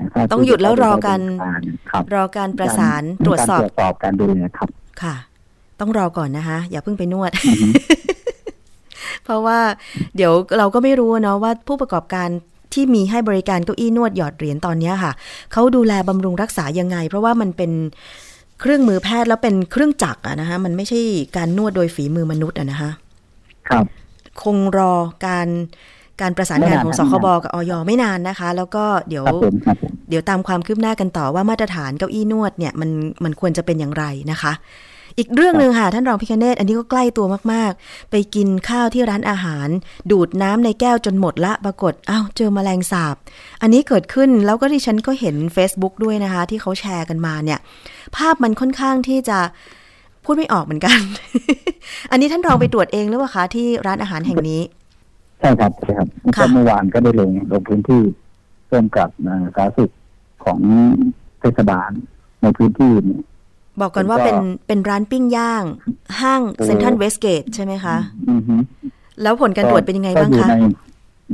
[0.01, 1.19] นะครับต้องหยุดแล้วรอกัน
[1.91, 4.69] ครับรอการประสานตรวจสอบกาตรวจสอบการดูแลครับ
[5.01, 5.15] ค่ะ
[5.79, 7.67] ต้องรอก่อนนะคะอย่าเพิ่งไปนวดอือฮึ
[9.23, 9.59] เพราะว่า
[10.15, 12.29] เดี๋ยวเราก็ไม่รู้เนาะว่าผู้ประกอบการ
[12.73, 15.11] ที่มีให้บริการเก้าอี้นวดหยอดเหรียญตอนเนี้ยค่ะ
[15.53, 17.71] เขาดูแลบำรุงรักษายังไง เพราะว่ามันเป็น
[18.59, 20.99] เครื่องมือแพทย์แล้วเป็นเครื่องจักรอะนะคะมันไม่ใช่
[21.37, 22.91] การนวดโดยฝีมือมนุษย์อะนะคะ
[23.69, 23.85] ครับ
[24.43, 24.93] คงรอ
[25.25, 25.47] การ
[26.21, 32.89] การประสานงานของสคบกับออยไม่นานนะคะ แล้วก็เดี๋ยวครับผมครับผมเดี๋ยวตามความคืบหน้ากันต่อว่ามาตรฐานเก้าอี้นวดเนี่ยมัน
[33.23, 34.53] มันควรจะเป็นอย่างไรนะคะ
[35.19, 39.67] อีกเรื่องหนึ่งค่ะท่านรองพิคเนตอันนี้ก็ใกล้ตัวมากๆ ไปกินข้าวที่ร้านอาหาร
[40.11, 43.15] ดูดน้ำในแก้วจนหมดละปรากฏอ้าวเจอแมลงสาบ
[43.61, 47.59] อันนี้เกิดขึ้นแล้วก็ดิฉันก็เห็น Facebook ด้วยนะคะ ที่เขาแชร์กันมาเนี่ย
[48.15, 49.39] ภาพมันค่อนข้างที่จะ
[50.23, 50.99] พูดไม่ออกเหมือนกัน
[52.11, 54.61] อันนี้ท่านรองไปตรวจเองหรือเปล่าคะที่ร้านอาหารแห่งนี้
[55.39, 58.01] ใช่ครับใช่ครับค่ะก็เมื่อวานก็ได้ลงลงพื้นที่
[58.71, 59.91] ร่วมกับเอ่อสาธารณสุข
[60.45, 60.59] ของ
[61.39, 61.91] เทศบาล
[62.41, 63.21] ในพื้นที่เนี่ย
[63.81, 64.37] บอกกันว่าก็เป็น
[64.67, 65.63] เป็นร้านปิ้งย่าง
[66.21, 67.95] ห้างโอ้เซ็นทรัลเวสเกตใช่ไหมคะ
[68.29, 68.55] อือฮึ
[69.21, 70.63] แล้วผลการตรวจเป็นยังไงบ้างก็อยู่คะใน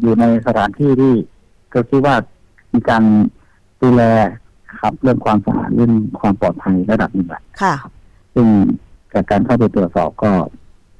[0.01, 1.13] อยู่ในสถานที่ที่
[1.73, 2.15] ก็คิดว่า
[2.73, 3.03] มีการ
[3.81, 4.03] ดูแล
[4.69, 7.75] นะครับเรื่องความสะอาดเรื่องความปลอดภัยระดับหนึ่งแหละค่ะ
[8.33, 8.47] ซึ่ง
[9.13, 10.31] จากการเข้าไปตรวจสอบก็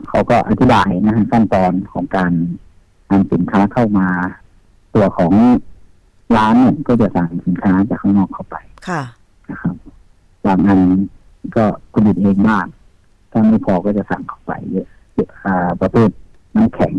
[0.08, 2.32] เขาก็อธิบายนะฮะขั้นตอนของการ
[3.10, 4.08] นำสินค้าเข้ามา
[4.96, 5.34] ตัวของ
[6.38, 8.56] ร้านเนี่ยก็จะสั่งสินค้าจากข้างนอกเข้าไป
[8.88, 9.02] ค่ะ
[9.50, 9.76] นะครับ
[10.46, 10.80] บางอัน
[11.56, 12.66] ก็ผลิตเองบ้าง
[13.32, 14.88] ถ้าไม่พอก็จะสั่งเข้าไปเยอะ
[15.46, 16.10] อ่าประเภท
[16.56, 16.94] น้ำแข็ง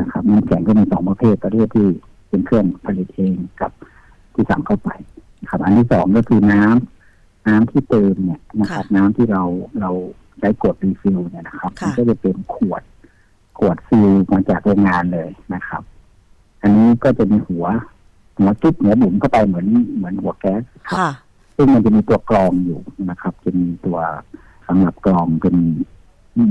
[0.00, 1.88] นะครับน้ำแข็งก็มีสองประเภทประเภทที่
[2.28, 3.70] เป็นเครื่องผลิตเองกับ
[4.34, 4.90] ที่สั่งเข้าไป
[5.40, 9.42] นะครับอันที่สองก็คือน้ำน้ำที่เติมเนี่ยนะครับ น้ำที่เรา
[9.80, 9.90] เรา
[10.38, 12.82] ใช้กด refill เนี่ยนะครับค่ะมันก็จะเป็นขวด
[13.58, 15.82] ขวด seal มาจากโรงงานเลยนะครับ
[16.62, 17.66] อันนี้ก็จะมีหัว
[18.38, 21.10] หัวจุ๊บหัวบุ๋มเข้าไปเหมือนเหมือนหัวแก๊สครับค่ะ
[21.60, 22.78] ซึ่งมันจะมีตัวกรองอยู่
[23.10, 23.98] นะครับ จะมีตัว
[24.66, 25.56] สำหรับกรองเป็น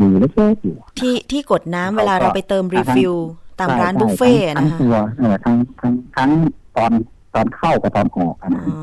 [0.01, 3.13] รูเล็กๆอยู่ที่ที่กดน้ำเขาก็เวลาเราไปเติม refill
[3.59, 6.29] ตามร้านใช่บุฟเฟ่ต์ทั้งนะคะทั้งตัวเออทั้งทั้งทั้ง
[6.77, 6.91] ตอน
[7.33, 8.75] ตอนเข้ากับตอนออกอะนะอ๋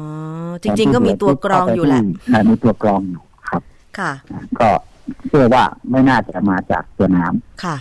[0.49, 3.63] อจริง ๆ ก็มีตัวกรองอยู่แหละอ่ามีตัวกรองอยู่ครับ
[3.99, 4.13] ค่ะ
[4.61, 4.69] ก็
[5.27, 7.77] เชื่อว่าไม่น่าจะมาจากตัวน้ำค่ะ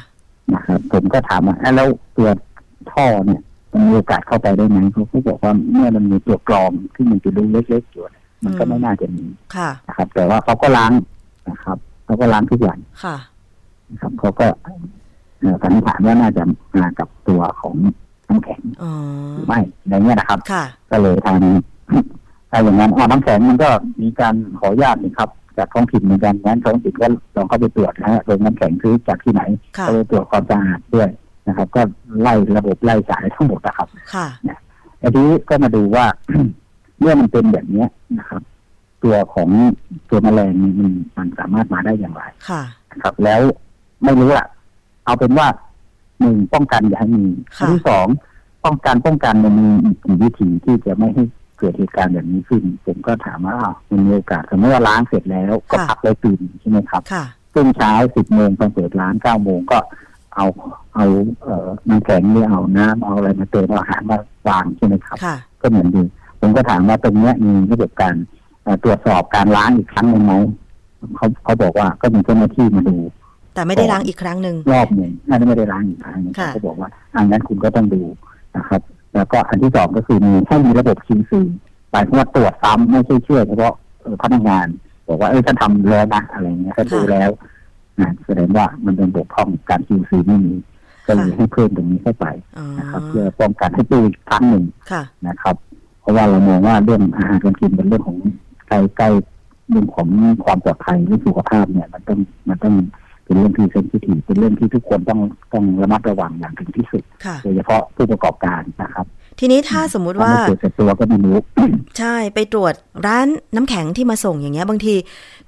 [0.53, 2.29] นะครับผมก็ถามว่าอะแล้วตัว
[2.91, 9.25] ท่อเนี่ยมันมีโอกาสเข้าไปได้ไหมเขาก็บอกว่าเมื่อมันมีตัวกรองที่มันจะดูเล็กๆอยู่เนี่ย มันก็อืมไม่น่าจะมี
[9.56, 10.91] ค่ะนะครับ แต่ว่าเขาก็ล้าง
[11.49, 13.17] นะครับเขาก็ล้างทุกวันค่ะ
[13.91, 14.47] นะครับเขาก็
[15.39, 16.43] เอ่อสันนิษฐานว่าน่าจะ
[16.82, 17.75] มากับตัวของ
[18.27, 18.91] น้ำแข็งอ๋อ
[19.36, 21.38] หรือไม่อะไรเงี้ยนะครับค่ะก็เลยทาง
[22.49, 23.69] ถ้าอย่างนั้นอ๋อน้ำแข็งมันก็
[24.01, 29.41] มีการขออนุญาตนี่ครับ จากท้องถิ่นเหมือนกันงั้นท้องถิ่นก็ลองเข้าไปตรวจนะฮะโรงน้ำแข็งคือจากที่ไหน
[29.77, 31.10] ค่ะก็เลยตรวจความสะอาดด้วย
[31.47, 31.82] นะครับ ก็
[32.21, 34.27] ไล่ระบบไล่สายทั้งหมดนะครับ ค่ะ
[35.13, 36.06] ทีนี้ก็มาดูว่า
[37.04, 37.89] เมื่อมันเป็นแบบเนี้ย
[38.20, 38.42] นะครับ
[39.04, 39.50] ตัวของ
[40.10, 42.62] ตัวแมลงนี่มันมันสามารถมาได้อย่างไรค่ะ
[42.92, 43.42] นะครับ แล้ว
[44.04, 44.48] ไม่รู้อะ
[45.06, 45.48] เอาเป็นว่า
[46.20, 47.26] หนึ่งป้องกันอย่าให้มี
[47.58, 48.08] ค่ะอันที่สอง
[48.66, 51.24] ป้องกันป้องกันมันมีอีกกี่วิธีที่จะไม่ให้
[51.60, 59.80] เกิดเหตุการณ์แบบนี้ขึ้น ผมก็ถามว่าอ้าวมันมีโอกาสสมมติว่าล้างเสร็จแล้วก็พักไว้ตื่นงใช่ไหมครับค่ะซึ่งเช้าสิบโมงตอนเปิดร้านเก้าโมงก็
[60.36, 60.46] เอา
[60.96, 61.06] เอา
[61.44, 66.08] เอ่อน้ำแข็งหรือเอาน้ำเอาอะไรมาเติมเอาอาหารมาวางใช่ไหมครับค่ะก็เหมือนเดิม
[66.43, 68.15] ผมก็ถามว่าตรงเนี้ยมีระบบการ
[68.63, 70.34] เอ่อตรวจสอบการล้างอีกครั้งหนึ่งไหม
[71.15, 72.97] เขาเขาบอกว่าก็มีเจ้าหน้าที่มาดู
[73.53, 78.01] แต่ไม่ได้ล้างอีกครั้งหนึ่งรอบหนึ่งน่าจะไม่ได้ล้างอีกครั้งหนึ่งค่ะเขาบอกว่าอันนั้นคุณก็ต้องดู
[78.58, 78.82] นะครับ
[79.15, 81.32] แล้วก็อันที่สองก็คือมีให้มีระบบ QC
[81.91, 84.67] หมายความว่าตรวจซ้ำไม่ใช่เชื่อเฉพาะเอ่อพนักงาน
[85.08, 87.29] บอกว่าเออฉันทำแล้วนะอะไรเงี้ยฉันดูแล้ว
[88.01, 90.53] นะแสดงว่ามันเป็นบกพร่องการ QC ไม่มี
[91.06, 92.25] ก็เลยให้เพิ่มตรงนี้เข้าไป
[92.58, 95.56] อ๋อนะครับ เพื่อป้องกันให้ตู้อีกครั้งหนึ่งค่ะนะครับ
[96.04, 98.18] เพราะว่าเรามองว่าเรื่องอาหารการกินเป็นเรื่องของ
[98.68, 99.10] ใกล้ใกล้
[99.70, 100.08] เรื่องของ
[100.44, 102.76] ความปลอดภัยเรื่องสุขภาพเนี่ย มันต้องมันต้อง
[103.26, 105.20] เป็นเรื่องที่เซนซิทีฟเป็นเรื่องที่ทุกคนต้อง
[105.54, 109.06] ต้องระมัดระวังอย่างถึงที่สุดค่ะโดยเฉพาะผู้ประกอบการนะครับ
[109.39, 111.38] ทีนี้ถ้าสมมุติว่าถ้ไม่เกิดกับตัวก็ไม่รู้
[111.98, 112.74] ใช่ไปตรวจ
[113.08, 114.96] ร้านน้ำแข็งที่มาส่งอย่างเงี้ย บางที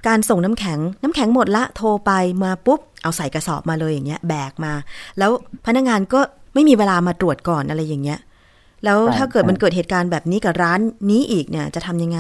[0.08, 2.12] การส่งน้ำแข็งน้ำแข็งหมดละโทรไป
[2.44, 4.74] มาปุ๊บเอาใส่กระสอบมาเลยอย่างเงี้ย แบกมา
[5.18, 5.32] แล้ว
[5.66, 6.20] พนักงานก็
[6.54, 8.20] ไม่มีเวลามาตรวจก่อนอะไรอย่างเงี้ย
[8.84, 12.20] แล้วใช่ถ้าเกิดใช่มันเกิดเหตุการณ์แบบนี้กับร้านนี้อีกเนี่ยจะทำยังไง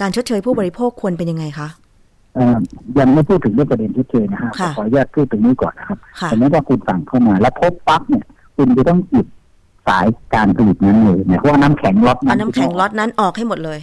[0.00, 1.68] การชดเชยผู้บริโภคควรเป็นยังไงคะ
[2.34, 2.56] เอ่อ
[2.98, 8.24] ยังไม่พูดถึงเรื่องประเด็นที่เจอนะฮะค่ะขออนุญาตพูดตรงนี้ก่อนนะครับค่ะสมมติว่าคุณสั่งเข้ามา แล้วพบปั๊บเนี่ย
[8.56, 9.26] คุณจะต้องหยุด
[9.86, 13.78] สายการผลิตนั้นเลยเนี่ยเพราะว่าน้ำแข็งล็อตนั้เอานน้ำแข็งล็อตนั้นออกให้หมดเลย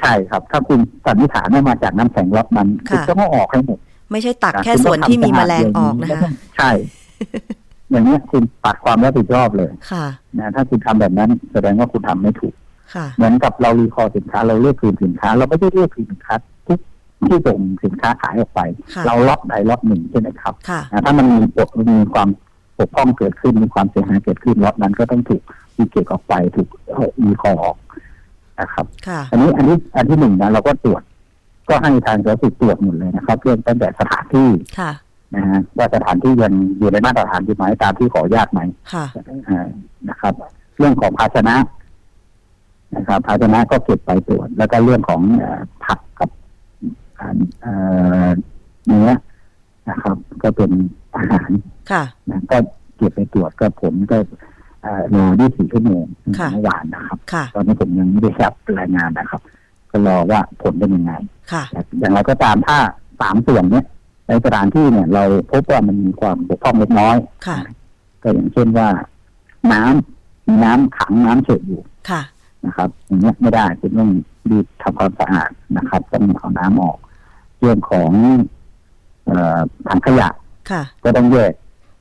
[0.00, 3.78] ใช่ครับ ถ้าคุณสันนิษฐานว่ามาจากน้ำแข็งล็อตนั้นค่ะคุณต้องเอาออกให้หมด
[4.12, 6.70] ไม่ใช่ตักแค่ส่วนที่มีแมลงออกนะคะใช่
[7.90, 10.06] อย่างเนี้ยคุณปัดความรับผิดชอบเลยค่ะ
[10.38, 12.54] นะถ้าคุณทำแบบนั้น แสดงว่าคุณทำไม่ถูก
[12.94, 16.34] ค่ะเหมือนกับเรา recall สินค้าเราเรียกคืนสินค้า เราไม่ได้เรียกคืนสินค้า
[16.68, 16.78] ทุก
[17.28, 18.60] ที่ส่งสินค้าขายออกไป
[18.94, 22.28] ค่ะเราล็อตใดล็อตหนึ่งใช่ไหมครับค่ะนะถ้ามันมีบกมีความ
[22.78, 25.42] บกพร่องเกิดขึ้นมีความเสียหายเกิดขึ้นล็อตนั้นก็ต้องถูก
[25.76, 26.68] reject ออกไปถูก
[27.24, 27.76] recall ออก
[28.60, 31.02] นะครับค่ะอันนี้อันนี้อันที่หนึ่งนะเราก็ตรวจ
[31.68, 34.90] ก็ให้ทางสาธารณสุขตรวจหมดเลยนะครับเรื่องตั้งแต่สถานที่ค่ะ
[35.36, 38.60] นะฮะว่าสถานที่ยังอยู่ในมาตรฐานอยู่ไหมตามที่ขออนุญาตไหม
[38.92, 39.06] ค่ะ
[39.48, 39.66] อ่า
[40.08, 40.34] นะครับ
[40.78, 41.56] เรื่องของภาชนะ
[42.96, 46.30] นะครับภาชนะก็เก็บไปตรวจ แล้วก็เรื่องของเอ่อผักกับ
[47.18, 47.72] อ่าเอ่
[48.26, 48.28] อ
[48.86, 49.10] เนื้อ
[49.90, 50.70] นะครับ ก็เป็น
[51.16, 51.50] อาหาร
[51.90, 52.56] ค่ะนะก็
[52.96, 54.18] เก็บไปตรวจก็ผลก็
[54.82, 56.04] เอ่อรอ24ชั่วโมง
[56.38, 59.40] ค่ะเมื่อวานนะครับค่ะตอนนี้ผมยังไม่ได้รับรายงานนะครับ
[59.90, 61.12] ก็รอว่าผลเป็นยังไง
[61.52, 61.64] ค่ะ
[62.00, 62.78] อย่างไรก็ตามถ้า
[63.20, 63.84] สามส่วนเนี้ย
[64.28, 67.58] ในสถานที่เนี่ย เราพบว่ามันมีความบกพร่องเล็กน้อยค่ะ
[68.22, 68.88] ก็อย่างเช่นว่า
[69.72, 72.22] น้ำมีน้ำขังน้ำเฉดอยู่ค่ะ
[72.66, 74.10] นะครับ อย่างเงี้ยไม่ได้คุณต้อง
[74.50, 76.98] รีบทำความสะอาดนะครับ ต้องเอาน้ำออก
[77.60, 78.10] เรื่องของ
[79.26, 79.58] เอ่อ
[79.88, 80.28] ถังขยะ
[80.70, 81.52] ค่ะ ก็ต้องแยก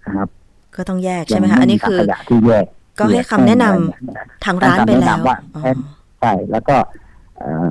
[0.05, 0.27] นะครับ
[0.75, 2.65] ก็ต้องแยกใช่ไหมคะอันนี้คือถังขยะที่แยก
[2.99, 5.71] ก็ให้คำแนะนำทางร้านไปแล้วว่าอ๋อแค่
[6.21, 6.75] ใช่แล้วก็
[7.37, 7.67] เอ่อ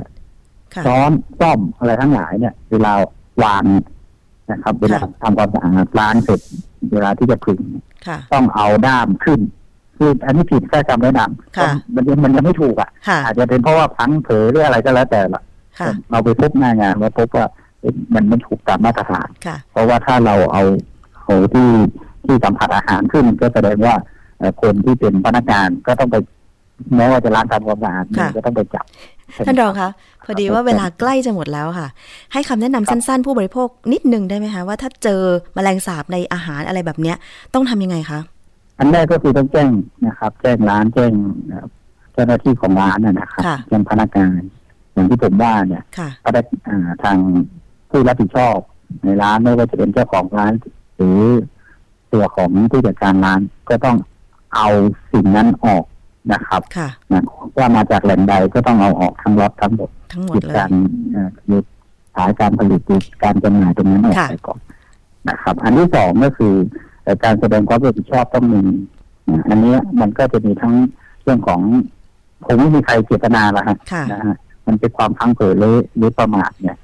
[0.74, 2.92] ค่ะช้อนซ่อมอะไรทั้งหลายเนี่ย เวลา
[3.44, 3.64] วาง
[4.50, 6.40] นะครับเวลาทำความสะอาดล้างเสร็จ
[6.92, 7.60] เวลาที่จะผึ่ง
[8.06, 9.40] ค่ะต้องเอาด้ามขึ้น
[9.96, 11.20] คืออันนี้ผิดแค่จำไว้น
[11.58, 15.42] ค่ะำมันยังมันยังไม่ถูกอะค่ะอาจจะเป็นเพราะว่าพลังเผลอหรืออะไรก็แล้วแต่ละ
[15.78, 17.46] ค่ะเราไปพบหน้างานแล้วพบว่า
[17.80, 20.62] เอ๊ะมันไม่ถูกตามมาตรฐานค่ะเพราะว่าถ้าเราเอา
[21.24, 21.70] เอาที่
[22.24, 23.94] ที่สัมผัสอาหารขึ้นก็แสดงว่า
[24.38, 26.16] เอ่อคนที่เป็นพนักงานก็ต้องไป
[26.96, 28.84] แม้ว่าจะล้างทำความสะอาดค่ะก็ต้องไปจับ
[29.46, 29.90] ท่านรองคะ
[30.24, 31.88] พอดีว่าเวลาใกล้จะหมดแล้วค่ะ
[32.32, 35.20] ให้คำแนะนำสั้นๆ ผู้บริโภคนิดนึงได้ไหมคะ ว่าถ้าเจอ
[35.54, 37.16] แมลงสาบในอาหารอะไรแบบเนี้ย
[37.54, 38.20] ต้องทำยังไงคะ
[38.78, 39.70] อันแรกก็คือต้องแจ้ง
[40.06, 41.12] นะครับ แจ้งร้านแจ้ง
[41.48, 41.66] เอ่อ
[42.12, 44.40] เจ้าหน้าที่ของร้านนะนะครับค่ะแจ้งพนักงาน
[44.92, 47.16] อย่างที่ผมว่าเนี่ยค่ะก็ได้อ่าทาง
[47.90, 48.56] ผู้รับผิดชอบ
[49.04, 50.52] ในร้านไม่ว่าจะเป็นเจ้าของร้าน
[50.96, 51.20] หรือ
[52.12, 53.96] ตัวของผู้จัดการร้านก็ต้อง
[54.56, 54.68] เอา
[55.12, 55.84] สิ่งนั้นออก
[56.32, 57.22] นะครับค่ะนะ
[57.58, 60.70] ว่ามาจากแหล่งใดก็ต้องเอาออกทั้งล็อตทั้งหมด ทั้งหมหยุดดเลยการ
[61.12, 61.64] เอ่อหยุด
[62.16, 64.60] ขายการผลิตหยุดการจำหน่ายตรงนั้นออกค่ะไปก่อน
[65.28, 66.54] นะครับ อันที่สองก็คือ
[67.02, 68.62] เอ่อการแสดงความรับผิดชอบต้องมี
[69.30, 70.74] นะอันเนี้ยมันก็จะมีทั้ง
[71.22, 71.60] เรื่องของ
[72.44, 76.76] ผมไม่มีใครเจตนาละฮะค่ะนะฮะมันเป็นความพลังเผลอหรือหรือประมาทเนี่ย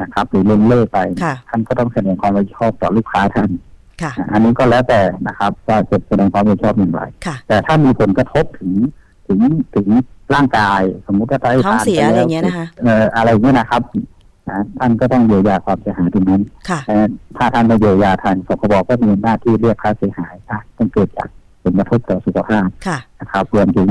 [0.00, 3.50] นะครับ หรือเล่นเล่อไปค่ะท่านก็ต้องแสดงความรับผิดชอบต่อลูกค้าท่าน
[4.02, 8.72] ค่ะนะอันนี้ก็แล้วแต่นะครับว่าจะแสดงความรับผิดชอบอย่างไรค่ะแต่ถ้ามีผลกระทบถึง
[9.26, 9.40] ถึง
[9.74, 9.88] ถึง
[10.34, 13.82] ร่างกาย สมมุติถ้าได้ท้องทานเสียปอะไรแล้วอย่างเงี้ยนะคะเอ่ออะไรเงี้ยนะครับ
[14.48, 16.96] นะท่านก็ต้องเยียวยาความเสียหายตรงนั้นค่ะแต่
[17.36, 21.28] ถ้าท่านไม่เยียวยาทันสคบก็มีหน้าที่เรียกค่าเสียหายถ้าต้องเกิดจาก
[21.62, 23.88] ผลกระทบต่อสุขภาพค่ะนะครับรวมถึง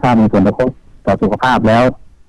[0.00, 0.70] ถ้ามีผลกระทบ
[1.06, 1.84] ต่อสุขภาพแล้ว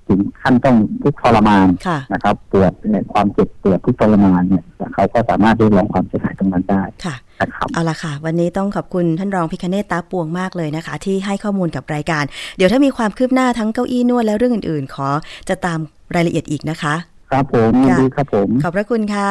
[0.08, 12.24] ถึงขั้นต้องทุกข์ทรมานค่ะนะครับปวดเนี่ยความเจ็บปวดทุกข์ทรมานเนี่ยเขาก็สามารถเรียกร้องความเสียหายตรงนั้นได้ค่ะนะครับเอาละค่ะ วันนี้ต้องขอบคุณท่านรองพิคเนตตาปวงมากเลยนะคะ ที่ให้ข้อมูลกับรายการ
[12.56, 15.08] เดี๋ยวถ้ามีความคืบหน้าทั้งเก้าอี้นวดและเรื่องอื่นๆ ขอ
[15.48, 15.78] จะตาม
[16.14, 16.94] รายละเอียดอีกนะคะ
[17.30, 19.30] ครับผมยินดีครับผม ขอบพระคุณค่ะ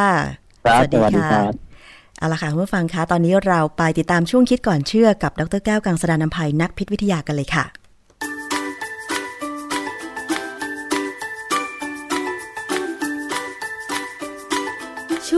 [0.66, 1.54] ครับสวัสดีสวัสดีค่ะครับ
[2.20, 7.66] เอาละค่ะคุณผู้ฟังคะตอนนี้เราไปติดตามช่วงคิดก่อนเชื่อกับดรแก้วกังสดานนภัยนักพิษวิทยากันเลยค่ะ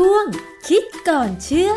[0.01, 0.25] ช่วง
[0.67, 1.71] คิดก่อนเชื่อ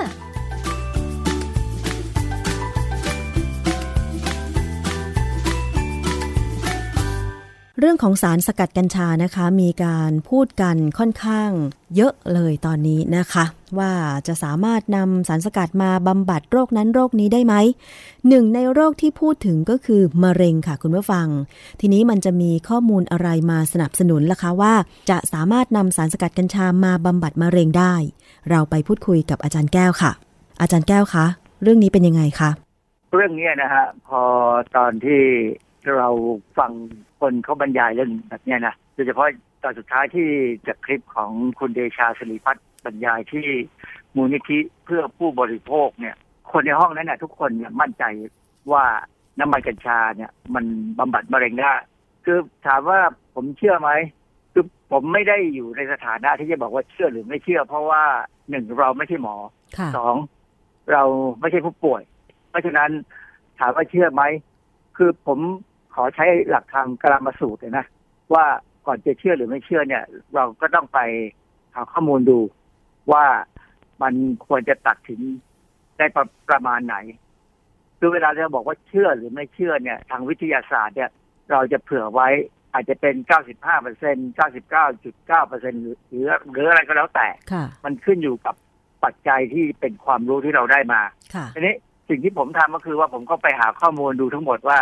[7.84, 11.50] เรื่องของสารสกัดกัญชานะคะ มีการพูดกันค่อนข้าง
[11.96, 13.44] เยอะเลยตอนนี้นะคะ
[13.78, 13.92] ว่า
[14.26, 17.54] จะสามารถนำสารสกัดมาบำบัดโรคนั้นโรคนี้ได้ไหม
[18.28, 21.26] หนึ่งในโรคที่พูดถึงก็คือมะเร็งค่ะคุณผู้ฟัง
[21.80, 24.74] ทีนี้มันจะมีข้อมูลอะไรมาสนับสนุนล่ะคะว่า
[25.10, 27.94] จะสามารถนำสารสกัดกัญชามาบำบัดมะเร็งได้
[28.50, 30.12] เราไปพูดคุยกับอาจารย์แก้วค่ะ
[30.60, 31.24] อาจารย์แก้วคะ
[31.62, 32.50] เรื่องนี้เป็นยังไงคะ
[33.14, 34.22] เรื่องนี้นะฮะพอ
[34.76, 35.22] ตอนที่
[35.96, 36.08] เรา
[36.58, 36.72] ฟัง
[37.22, 39.26] คนเขาบรรยายเรื่องแบบเนี้ยนะโดยเฉพาะ
[39.62, 40.26] ตอนสุดท้ายที่
[40.66, 43.46] จากคลิปของคุณเดชาสิริพัฒน์บรรยายที่
[44.16, 46.14] มูลนิธิเพื่อผู้บริโภคเนี่ย
[46.50, 48.04] คนในห้องนั้นน่ะทุกคนเนี่ยมั่นใจ
[48.72, 48.84] ว่า
[49.38, 50.64] น้ำมันกัญชาเนี่ย มัน
[50.98, 51.72] บำบัดมะเร็งได้
[52.24, 53.00] คือถามว่า
[53.34, 53.90] ผมเชื่อไหม
[54.52, 58.02] คือผมไม่ได้อยู่ในสถานะที่จะบอกว่าเชื่อหรือไม่เชื่อ เพราะว่า
[58.50, 59.36] หนึ่งเราไม่ใช่หมอ
[59.78, 60.14] ค่ะสอง
[60.92, 61.02] เรา
[61.40, 62.02] ไม่ใช่ผู้ป่วย
[62.50, 62.90] เพราะฉะนั้น
[63.58, 64.22] ถามว่าเชื่อไหม
[64.96, 65.38] คือผม
[65.94, 67.84] ขอใช้หลักทางกรามาสูตรเลยนะ
[68.34, 68.44] ว่า
[68.86, 71.00] ก่อนจะเชื่อหรือไม่เชื่อเนี่ย เราก็ต้องไป
[71.74, 72.38] หาข้อมูลดู
[73.12, 73.24] ว่า
[74.02, 74.14] มัน
[74.46, 75.20] ควรจะตัดสิน
[75.98, 76.96] ได้ประประมาณไหน
[77.98, 81.10] คือเวลาเราบอกว่าเชื่อหรือไม่เชื่อเนี่ย ทางวิทยาศาสตร์เนี่ย
[81.50, 82.28] เราจะเผื่อไว้
[82.72, 83.14] อาจจะเป็น
[83.48, 84.28] 95เปอร์เซ็นต์
[84.72, 88.54] 99.9เปอร์เซ็นต์หรือหรือหรืออะไรก็แล้วแต่ค่ะมันขึ้นอยู่กับ
[89.04, 91.00] ปัจจัยที่เป็นความรู้ที่เราได้มา
[91.34, 91.74] ค่ะทีนี้
[92.08, 94.78] สิ่งที่ผมทำก็คือว่าผมก็ไปหาข้อมูลดูทั้งหมดว่า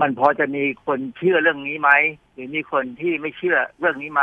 [0.00, 1.90] มันพอจะมีคนเชื่อเรื่องนี้ไหม
[2.32, 4.22] หรือมีคนที่ไม่เชื่อเรื่องนี้ไหม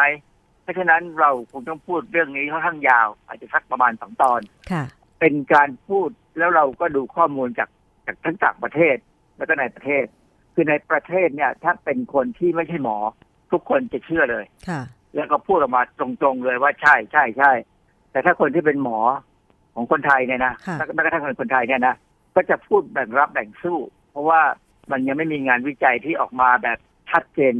[0.61, 4.83] เพราะฉะนั้นเราคงต้องพูดเรื่องนี้ค่อนข้างยาว อาจจะสักประมาณสองตอนค่ะ
[5.19, 7.69] เป็นการพูดแล้วเราก็ดูข้อมูลจาก
[8.05, 8.95] จากทั้งต่างประเทศ
[9.37, 10.05] แล้วก็ในประเทศ
[10.53, 12.97] คือในประเทศเนี่ย ถ้าเป็นคนที่ไม่ใช่หมอ
[13.51, 14.81] ทุกคนจะเชื่อเลยค่ะ
[15.15, 17.51] แล้วก็พูดออกมาตรงๆเลยว่าใช่ใช่ใช่
[18.11, 18.99] แต่ถ้าคนที่เป็นหมอ
[19.75, 21.95] ของคนไทยเนี่ยนะค่ะแม้กระทั่งคนคนไทยเนี่ยนะ
[22.35, 23.77] ก็จะพูดแบ่งรับแบ่งสู้
[24.11, 24.41] เพราะว่า
[24.91, 26.77] มันยังไม่มีงานวิจัยที่ออกมาแบบ
[27.11, 27.55] ชัดเจน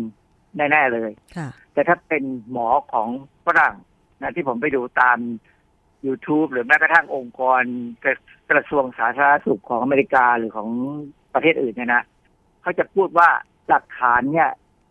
[0.57, 3.09] แน่ ๆ เลยค่ะแต่ถ้าเป็นหมอของ
[3.45, 3.75] ฝรั่ง
[4.21, 5.17] นะที่ผมไปดูตาม
[6.07, 7.63] YouTube หรือแม้กระทั่งองค์กร
[8.03, 8.15] กระ
[8.51, 10.69] กระทรวงสาธารณสุขของอเมริกาหรือของ
[11.33, 12.03] ประเทศอื่นเนี่ยนะ
[12.61, 13.29] เขาจะพูดว่า
[13.69, 14.49] หลักฐานเนี่ย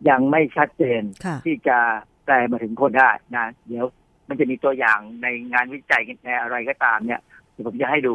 [0.09, 1.78] ยังไม่ชัดเจนค่ะที่จะ
[2.24, 3.86] แปลมาถึงคนได้นะเดี๋ยว
[4.28, 7.20] มันจะมีตัวอย่างในงานวิจัยในอะไรก็ตามเนี่ย
[7.52, 8.14] เดี๋ยวผมจะให้ดู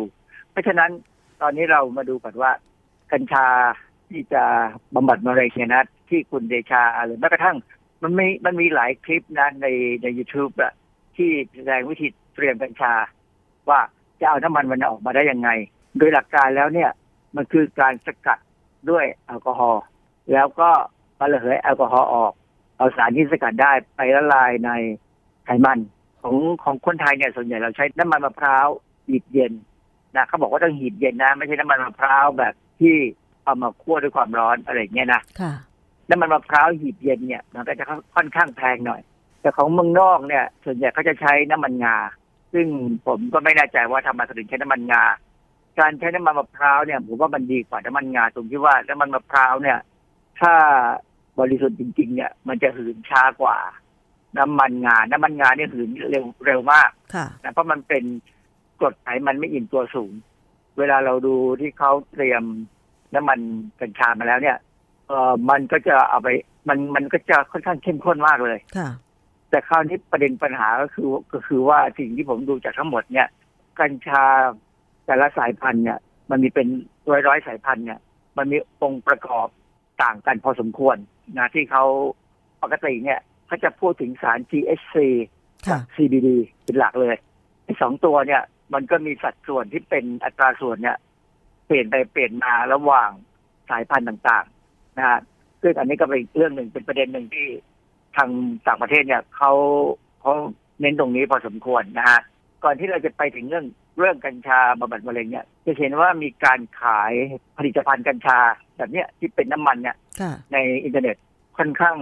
[0.51, 0.91] เพราะฉะนั้น
[1.41, 2.51] ตอนนี้เรามาดูก่อนว่า
[3.11, 3.45] กัญชา
[4.09, 4.43] ที่จะ
[4.95, 7.57] บำบัดมะเร็งเนี่ยนะที่คุณเดชาหรือแม้กระทั่ง
[8.03, 9.67] มันมีมันมีหลายคลิปนะใน
[10.01, 10.73] ใน YouTube อะ
[11.15, 12.93] ที่แสดงวิธีเตรียมกัญชา
[13.69, 13.79] ว่า
[14.19, 15.49] จะเอาน้ำมันมันออกมาได้ยังไง
[15.97, 16.89] โดยหลักการแล้วเนี่ย
[17.35, 18.39] มันคือการสกัด
[18.89, 19.83] ด้วยแอลกอฮอล์
[20.33, 20.69] แล้วก็
[21.19, 22.33] มาระเหยแอลกอฮอล์ออก
[22.77, 24.71] เอาสารที่สกัดได้ไปละลายใน
[25.45, 25.79] ไขมัน
[26.21, 28.67] ของของคนไทยเนี่ยส่วนใหญ่เราใช้น้ำมันมะพร้าว
[29.07, 29.53] หีบเย็น
[30.15, 32.95] นะเขาบอกว่าต้องหีบเย็นนะ ไม่ใช่น้ำมันมะพร้าวแบบที่
[33.49, 35.53] เอามาคั่วด้วยความร้อนอะไรอย่างเงี้ยนะค่ะ
[36.09, 37.85] น้ำมันมะพร้าวหีบเย็นเนี่ยมันก็จะ
[38.15, 39.01] ค่อนข้างแพงหน่อย
[39.41, 41.95] แต่ของเมืองนอกเนี่ย ส่วนใหญ่เขาจะใช้น้ำมันงา
[42.53, 42.67] ซึ่ง
[43.07, 45.03] ผมก็ไม่แน่ใจว่าทำไมเขาถึงใช้น้ำมันงา
[45.79, 49.79] การใช้น้ำมันมะพร้าวเนี่ยผมว่ามันดีกว่าน้ำมันงาตรงที่ว่าน้ำมันมะพร้าวเนี่ย
[50.39, 50.53] ถ้า
[51.39, 53.57] บริสุทธิ์จริง ๆ เนี่ย มันจะหืนช้ากว่า
[54.37, 58.03] น้ำมันงา น้ำมันงาเนี่ยหืนเร็วเร็วมากค่ะนะเพราะมันเป็น
[58.79, 60.11] กรดไขมันไม่อิ่มตัวสูง
[60.77, 62.43] เวลาเราดูที่เขาเตรียม
[63.15, 63.39] น้ำมัน
[63.81, 64.57] กัญชามาแล้วเนี่ย
[65.07, 66.29] เออมันก็จะเอาไป
[66.69, 68.89] มันมันก็จะค่อนข้างเข้มข้นมากเลยค่ะ
[69.49, 73.27] แต่คราวนี้ประเด็นปัญหาก็คือก็คือว่าสิ่งที่ผมดูจากทั้งหมดเนี่ย
[73.79, 74.23] กัญชา
[75.05, 75.99] แต่ละสายพันธุ์เนี่ย
[76.29, 76.67] มันมีเป็น
[77.11, 77.99] ร้อยร้อยๆสายพันธุ์เนี่ย
[78.37, 79.47] มันมีองค์ประกอบ
[80.03, 80.97] ต่างกันพอสมควร
[81.37, 81.83] นะที่เขา
[82.61, 84.95] ปกติเนี่ยเขาจะพูดถึงสาร THC
[85.67, 86.29] กัค่ะบ CBD
[86.63, 87.15] เป็นหลักเลย
[87.63, 88.41] ไอ้สองตัวเนี่ย
[88.73, 90.97] มันก็มีสัดส่วนที่เป็นอัตราส่วนเนี่ย
[91.69, 93.09] เปลี่ยนไปเปลี่ยนมาระหว่าง
[93.69, 95.19] สายพันธุ์ต่างๆนะฮะ
[95.61, 97.47] ซึ่งอันนี้ก็เป็นอีกเรื่องหนึ่งเป็นประเด็นหนึ่งที่
[98.15, 98.29] ทาง
[98.67, 99.51] ต่างประเทศเนี่ยเขา
[100.21, 100.33] เขา
[100.81, 102.19] เน้นตรงนี้พอสมควรนะฮะ
[102.63, 103.65] ก่อนที่เราจะไปถึงเรื่อง
[103.99, 107.13] เรื่องกัญชาบำบัดมะเร็งเนี่ยจะเห็นว่ามีการขาย
[107.57, 108.39] ผลิตภัณฑ์กัญชา
[108.77, 111.15] แบบเนี้ยที่เป็นน้ำมันเนี่ยค่ะในอินเทอร์เน็ต
[111.57, 111.95] ค่อนข้าง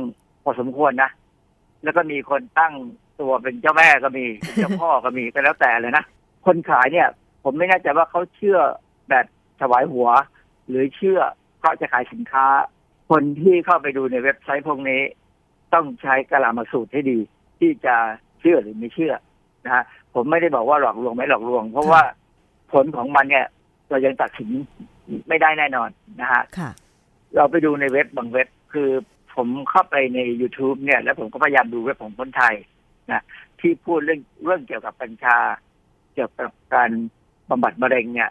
[0.44, 1.12] พอสมควรนะ
[1.84, 2.74] แล้วก็มีคนตั้ง
[3.20, 6.04] ตัวเป็นเจ้าแม่ก็มีเป็นเจ้าพ่อก็มีก็แล้วแต่เลยนะ
[6.46, 7.08] คนขายเนี่ย
[7.44, 8.60] ผมไม่แน่ใจว่าเขาเชื่อ
[9.10, 9.26] แบบ
[9.62, 10.10] ถวายหัว
[10.68, 11.22] หรือเชื่อ
[11.60, 12.46] เพราะจะขายสินค้า
[13.10, 15.02] คนที่เข้าไปดูในเว็บไซต์พวกนี้
[15.74, 17.20] ต้องใช้กะลามาสูตรให้ดี
[17.60, 17.96] ที่จะ
[18.40, 19.14] เชื่อหรือไม่เชื่อ
[19.66, 19.84] นะฮะ
[20.14, 22.02] ผมไม่ได้บอกว่าหลอกลวงไม่หลอกลวง เพราะว่า
[22.72, 23.46] ผลของมันเนี่ย
[23.90, 24.50] เรายังตัดสิน
[25.28, 25.90] ไม่ได้แน่นอน
[26.22, 26.70] นะฮะค่ะ
[27.36, 28.90] เราไปดูในเว็บบางเว็บคือ
[29.36, 32.56] ผมเข้าไปใน YouTube เนี่ย แล้วผมก็พยายามดูเว็บของคนไทย
[33.12, 33.24] นะ
[33.60, 35.38] ที่พูดเรื่องเรื่องเกี่ยวกับกัญชา
[36.14, 36.90] เกี่ยวกับการ
[37.50, 38.30] บำบัดมะเร็งเนี่ย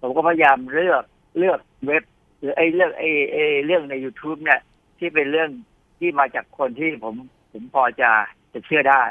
[0.00, 1.04] ผมก็พยายามเลือก
[1.38, 2.02] เลือกเว็บ
[2.40, 4.60] หรือไอ้เรื่องไอ้ไอ้เรื่องใน YouTube เนี่ย
[4.98, 5.50] ที่เป็นเรื่อง
[5.98, 7.14] ที่มาจากคนที่ผม
[7.52, 8.10] ผมพอจะ
[8.52, 9.02] จะเชื่อได้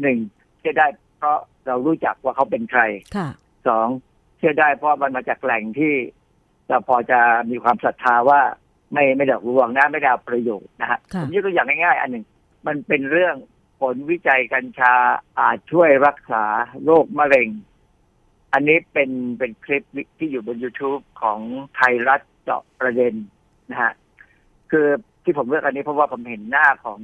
[0.00, 0.18] หนึ่ง
[0.58, 0.86] เชื่อได้
[1.18, 2.82] เพราะเรารู้จักว่าเขาเป็นใคร
[3.16, 3.28] ค่ะ
[3.68, 3.88] สอง
[4.38, 5.94] เชื่อได้เพราะมันมาจากแหล่งที่
[6.68, 8.40] เราพอจะมีความศรัทธาว่า
[8.92, 12.24] ไม่ไม่ได้ลวงนะไม่ได้เอาประโยชน์นะฮะค่ะผมยกตัวอย่างง่ายๆ อันหนึ่ง
[12.66, 13.34] มันเป็นเรื่อง
[13.80, 14.94] ผลวิจัยกัญชา
[15.40, 16.44] อาจช่วยรักษา
[16.84, 17.48] โรคมะเร็ง
[18.52, 19.82] อันนี้เป็นเป็นคลิป
[20.18, 21.38] ที่อยู่บน YouTube ของ
[21.76, 23.14] ไทยรัฐเจาะประเด็น
[23.70, 23.92] นะฮะ
[24.70, 24.86] คือ
[25.24, 27.00] ที่ผมเลือกอันนี้เพราะว่าผมเห็นหน้าของ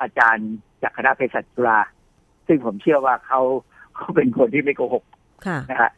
[0.00, 0.50] อาจารย์
[0.82, 1.78] จากคณะเภสัชจุฬา
[2.46, 3.40] ซึ่งผมเชื่อว่าเขา
[3.94, 5.04] เขาเป็นคนที่ไม่โกหก
[5.46, 5.90] ค่ะนะฮะ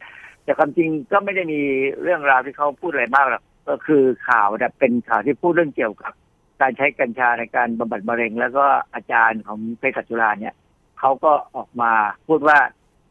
[0.43, 1.61] แต่ความจริงก็ไม่ได้มี
[2.01, 6.13] เรื่องราวที่เขาพูดอะไรมากหรอกก็คือข่าวเนี่ยเป็นข่าวที่พูดเรื่องเกี่ยวกับ
[6.61, 10.55] การใช้กัญชาในการบำบัดมะเร็ง แล้วก็อาจารย์ของเภสัชจุฬาเนี่ย
[10.99, 11.91] เขาก็ออกมา
[12.27, 12.57] พูดว่า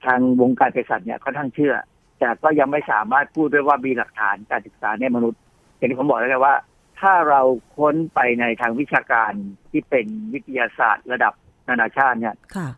[0.05, 1.75] ทางวงการเภสัชเนี่ยค่อนข้างเชื่อ
[2.19, 5.41] แต่ก็ยังไม่สามารถพูดด้วยว่ามีหลักฐานการศึกษาในมนุษย์
[5.77, 6.55] อย่างที่ผมบอกแล้วไงว่า
[7.01, 7.41] ถ้าเรา
[7.77, 9.33] ค้นไปในทางวิชาการ
[9.71, 11.33] ที่เป็นวิทยาศาสตร์ระดับ
[11.69, 12.69] นานาชาติเนี่ยค่ะ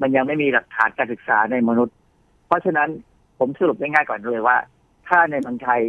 [0.00, 1.94] มันยังไม่มีหลักฐานการศึกษาในมนุษย์
[2.46, 2.88] เพราะฉะนั้น
[3.38, 4.56] ผมสรุปง่ายๆก่อนเลยว่า
[5.08, 5.80] ถ้าในเมืองไทย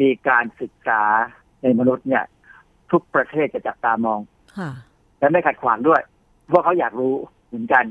[0.00, 1.02] มีการศึกษา
[1.62, 2.24] ในมนุษย์เนี่ย
[2.90, 4.20] ทุกประเทศจะจับตามอง
[4.58, 4.70] ค่ะ
[5.18, 6.00] และไม่ขัดขวางด้วย
[6.48, 7.14] เพราะเขาอยากรู้
[7.46, 7.84] เหมือนกัน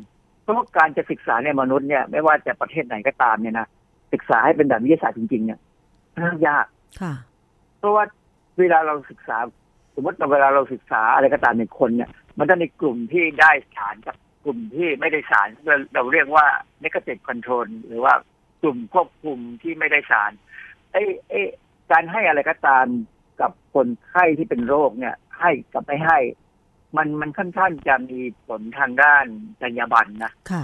[0.46, 3.68] เพราะว่าการจะศึกษาในมนุษย์เนี่ย ไม่ว่าจะประเทศไหนก็ตามเนี่ยนะ
[4.14, 5.60] ศึกษาให้เป็นแบบวิทยาศาสตร์จริงๆเนี่ย
[6.14, 6.66] ค่อนข้างยาก
[7.02, 7.14] ค่ะ
[7.80, 8.04] เพราะว่า
[8.60, 9.38] เวลาเราศึกษา
[9.96, 16.46] สมมติเวลาเราศึกษาอะไรก็ตามในคนเนี่ย มันจะมีกลุ่มที่ได้สารกับกลุ่มที่ไม่ได้สารเราเราเรียกว่า
[16.84, 18.14] negative control หรือว่า
[18.62, 20.32] กลุ่มควบคุมที่ไม่ได้สาร
[20.92, 21.42] ไอ้ไอ้
[21.92, 22.86] การให้อะไรก็ตาม
[23.42, 26.20] กับคนไข้ที่เป็นโรคเนี่ย ให้กับไม่ให้
[26.98, 29.26] มันมันค่อนข้างจะมีผลทางด้าน
[29.62, 30.64] จรรยาบรรณนะค่ะ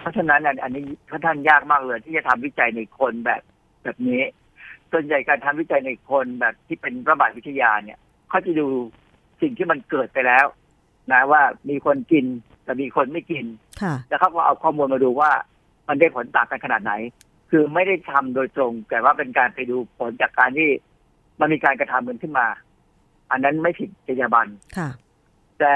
[0.00, 3.42] เพราะฉะนั้นอันอันนี้ค่อนข้างยากมากเลย ที่จะทำวิจัยในคนแบบ
[3.82, 4.22] แบบนี้
[4.92, 7.98] ส่วนใหญ่การทำวิจัยในคนแบบที่เป็นระบาดวิทยาเนี่ย
[8.28, 8.68] เขาจะดู
[9.40, 10.46] สิ่งที่มันเกิดไปแล้ว
[11.12, 12.24] นะว่ามีคนกิน
[12.64, 13.44] แต่มีคนไม่กิน
[13.82, 15.30] ค่ะแล้วเขาก็เอาข้อมูลมาดูว่า
[15.88, 16.92] มันได้ผลต่างกันขนาดไหน
[17.50, 20.68] คือไม่ได้ทำโดยตรง แต่ว่าเป็นการไปดูผลจากการที่
[21.40, 22.46] มันมีการกระทำมันขึ้นมา
[23.30, 24.88] อันนั้นไม่ผิดจรรยาบรรณค่ะ
[25.60, 25.74] แต่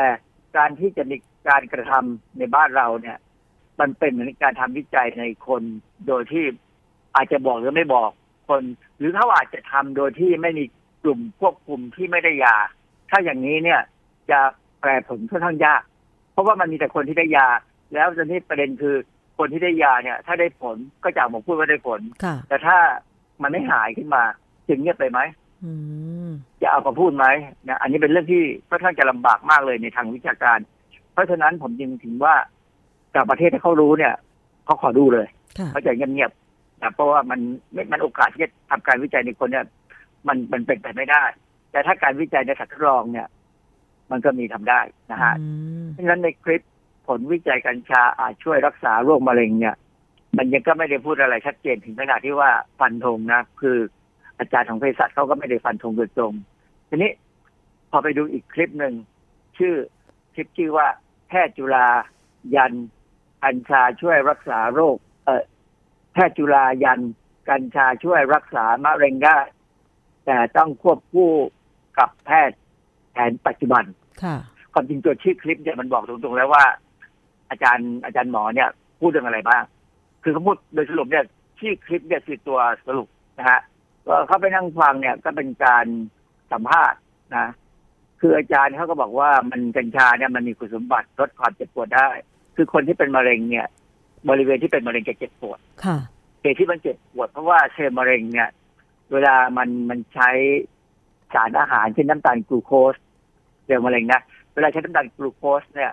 [0.57, 1.17] การที่จะมี
[1.49, 3.19] การกระทำในบ้านเราเนี่ย
[3.81, 5.63] มันเป็นเหมือนการทำวิจัยในคน
[6.07, 6.45] โดยที่
[7.17, 8.11] อาจจะบอกหรือไม่บอก
[8.49, 8.63] คน
[8.99, 10.65] หรือเขาอาจจะทำโดยที่ไม่มี
[11.03, 12.57] กลุ่มควบคุมที่ไม่ได้ยา
[13.11, 13.81] ถ้าอย่างนี้เนี่ย
[14.31, 14.41] จะ
[14.81, 15.83] แปรผลค่อนข้างยาก
[16.33, 17.49] เพราะว่ามันมีแต่คนที่ได้ยา
[17.95, 18.97] แล้วตอนนี้ประเด็นคือ
[19.39, 22.77] คนที่ได้ยาเนี่ย ถ้าได้ผลก็จะหมอพูดว่าได้ผลค่ะแต่ถ้า
[23.43, 24.23] มันไม่หายขึ้นมา
[24.69, 25.21] จึงเงียบไปไหม
[25.65, 25.71] อื
[26.10, 26.10] ม
[26.63, 27.27] จะเอามาพูดไหม
[27.69, 30.59] นะอันนี้เป็นเรื่องที่ค่อนข้างจะลำบากมากเลยในทางวิชาการ
[31.13, 32.35] เพราะฉะนั้นผมจึงถึงว่า
[33.15, 34.15] จากประเทศที่เขารู้เนี่ย
[34.65, 35.27] เขาขอดูเลย
[35.59, 37.41] ค่ะเขาจะเงียบๆนะเพราะว่ามัน
[37.73, 39.67] ไม่มันโอกาสที่จะทำการวิจัยในคนเนี่ย
[40.29, 41.25] มันมันเป็นไปไม่ได้
[41.71, 43.29] แต่ถ้าการวิจัยในสัตว์ทดลองเนี่ย
[44.11, 45.47] มันก็มีทำได้นะฮะอื
[45.83, 46.63] มเพราะฉะนั้นในคลิป
[47.07, 49.77] ผลวิจัยกัญชาอาจช่วยรักษาโรคมะเร็งเนี่ย
[50.37, 52.51] มันยังก็ไม่ได้พูดอะไรชัดเจนถึงขนาดที่ว่า
[52.81, 53.79] ฟันธงนะ คือ
[54.41, 56.33] อาจารย์ของเภสัชเขาก็ไม่ได้ฟันธงโดยตรง
[56.89, 57.13] ทีนี้
[57.91, 58.95] พอไปดูอีกคลิปหนึ่ง
[59.59, 59.75] ชื่อ
[60.35, 60.87] คลิปชื่อว่า
[61.29, 61.87] แพทย์จุฬา
[62.55, 62.73] ยัน
[63.43, 65.43] กัญชาช่วยรักษาโรค เออ
[66.13, 67.01] แพทย์จุฬายัน
[67.49, 69.39] กัญชาช่วยรักษามะเร็งได้
[70.25, 71.33] แต่ต้องควบคู่
[71.99, 72.59] กับแพทย์
[73.13, 73.85] แผนปัจจุบัน
[74.23, 74.37] ค่ะ
[74.73, 76.65] ความจริงตัวชื่อคลิปเนี่ยมันบอกตรงๆแล้วว่า
[77.51, 78.69] อาจารย์อาจารย์หมอเนี่ย
[79.01, 79.63] พูดเรื่องอะไรบ้าง
[80.23, 81.25] คือเขาพูดโดยสรุปเนี่ย
[81.61, 83.61] ชื่อคลิปเนี่ยคือตัวสรุปนะฮะ
[84.07, 85.87] ก็เขาไปนั่งฟังเนี่ย ก็เป็นการ
[86.53, 87.01] สัมภาษณ์
[87.37, 87.49] นะ
[88.21, 92.09] คืออาจารย์เขาก็บอกว่ามันกัญชาเนี่ยมันมีคุณสมบัติลดความเจ็บปวดได้
[92.57, 93.67] คือคนที่เป็นมะเร็งเนี่ย
[94.29, 95.99] บริเวณที่เป็นมะเร็งจะเจ็บปวดค่ะ
[96.43, 98.49] เหตุที่มันเจ็บปวดเพราะว่าเซลล์มะเร็งเนี่ย
[99.13, 100.31] เวลามันมันใช้
[101.35, 102.95] สารอาหารเช่นน้ำตาลกลูโคส
[103.65, 104.21] เซลล์มะเร็งนะ
[104.55, 105.93] เวลาใช้น้ำตาลกลูโคสเนี่ย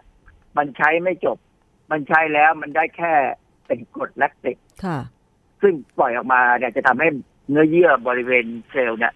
[0.57, 1.37] มันใช้ไม่จบ
[1.91, 3.13] มันใช้แล้วมันได้แค่
[3.67, 4.99] เป็นกรดแลคติกค่ะ
[5.61, 7.07] ซึ่งปล่อยออกมาเนี่ยจะทำให้
[7.49, 9.13] เนื้อเยื่อบริเวณเซลล์เนี่ย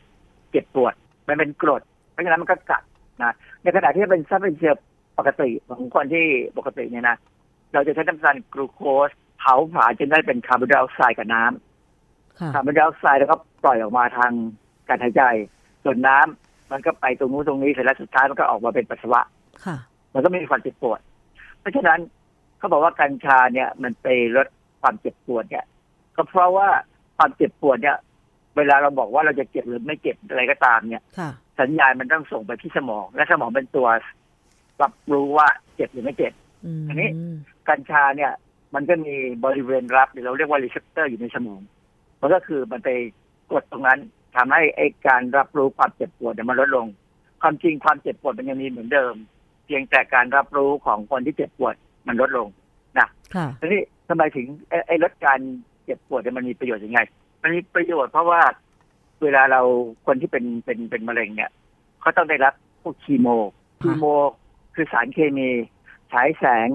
[0.51, 0.93] เจ็บปวด
[1.27, 2.83] มันเป็นกรด เพราะฉะนั้นมันก็กัด
[3.23, 4.83] นะในขณะที่เป็นซับเป็นเซลล์
[5.17, 6.25] ปกติของคนที่
[6.57, 7.17] ปกติเนี่ยนะ
[7.73, 9.09] เราจะใช้น้ำตาลกลูโคส
[9.39, 14.31] เผาผลาญจนได้เป็นคาร์บอนไดออกไซด์กับน้ำค่ะคาร์บอนไดออกไซด์แล้วก็ปล่อยออกมาทาง
[14.87, 15.23] การหายใจ
[15.83, 19.21] ส่วนน้ำมันก็ไปตรงนู้นตรงนี้เสร็จแล้วสุดท้ายมันก็ออกมาเป็นปัสสาวะ
[19.65, 19.77] ค่ะ
[20.13, 20.99] มันก็ไม่มีความเจ็บปวด
[21.59, 21.99] เพราะฉะนั้น
[22.57, 24.47] เขาบอกว่ากัญชาเนี่ย มันไปลด
[24.81, 25.65] ความเจ็บปวดเนี่ย
[26.15, 26.67] ก็เพราะว่า
[27.17, 27.97] ความเจ็บปวดเนี่ย
[28.57, 31.29] เวลาเราบอกว่าเราจะเจ็บหรือไม่เจ็บอะไรก็ตามเนี่ย ค่ะ
[31.59, 33.87] สัญญาณมันต้องส่งไปที่สมอง และสมองเป็นตัว
[34.81, 36.33] รับรู้ว่าเจ็บหรือไม่เจ็บ
[36.65, 37.09] อืมอันนี้
[37.69, 38.31] กัญชาเนี่ย
[38.75, 39.13] มันก็มี
[39.45, 41.61] บริเวณรับหรือเราเรียกว่า receptor อยู่ในสมอง
[42.21, 42.89] มันก็คือมันไป
[43.51, 43.99] กดตรงนั้น
[44.35, 46.87] ทำให้ไอ้การรับรู้ความเจ็บปวดเนี่ยมันลดลง
[47.41, 49.13] ความจริงความเจ็บปวดมันยังมีเหมือนเดิม
[49.65, 51.75] เพียงแต่การรับรู้ของคนที่เจ็บปวด
[52.07, 52.47] มันลดลง
[53.35, 55.39] ค่ะ ทีนี้ทำไมถึงไอ้ไอ้ลดการ
[55.85, 56.99] เจ็บปวดเนี่ยมันมีประโยชน์ยังไง
[57.41, 58.41] มันมีประโยชน์เพราะว่า
[59.21, 59.61] เวลาเรา
[60.05, 61.51] คนที่เป็นเป็นเป็นมะเร็งเนี่ย
[62.01, 63.27] เขาต้องได้รับพวกคีโม
[63.81, 64.05] คีโม
[64.75, 65.49] คือสารเคมี
[66.11, 66.69] ฉายแสง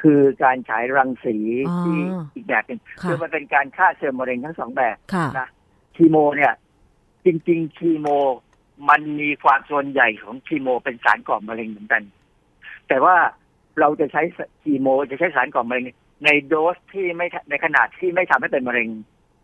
[0.00, 1.36] คือการฉายรังสี
[1.68, 1.98] อ๋อที่
[2.34, 5.48] อีกแบบหนึ่งค่ะคือมันเป็นการฆ่าเซลล์มะเร็งทั้งสองแบบค่ะนะ
[5.96, 6.52] คีโมเนี่ย
[7.24, 8.08] จริง ๆ คีโม
[8.88, 12.02] มันมีความส่วนใหญ่ของคีโม เป็นสารก่อมะเร็งเหมือนกัน
[12.88, 13.16] แต่ว่า
[13.80, 14.22] เราจะใช้
[14.62, 15.84] คีโม จะใช้สารก่อมะเร็ง
[16.24, 18.88] ในโดสที่ไม่ในขนาดที่ไม่ทำให้เป็นมะเร็ง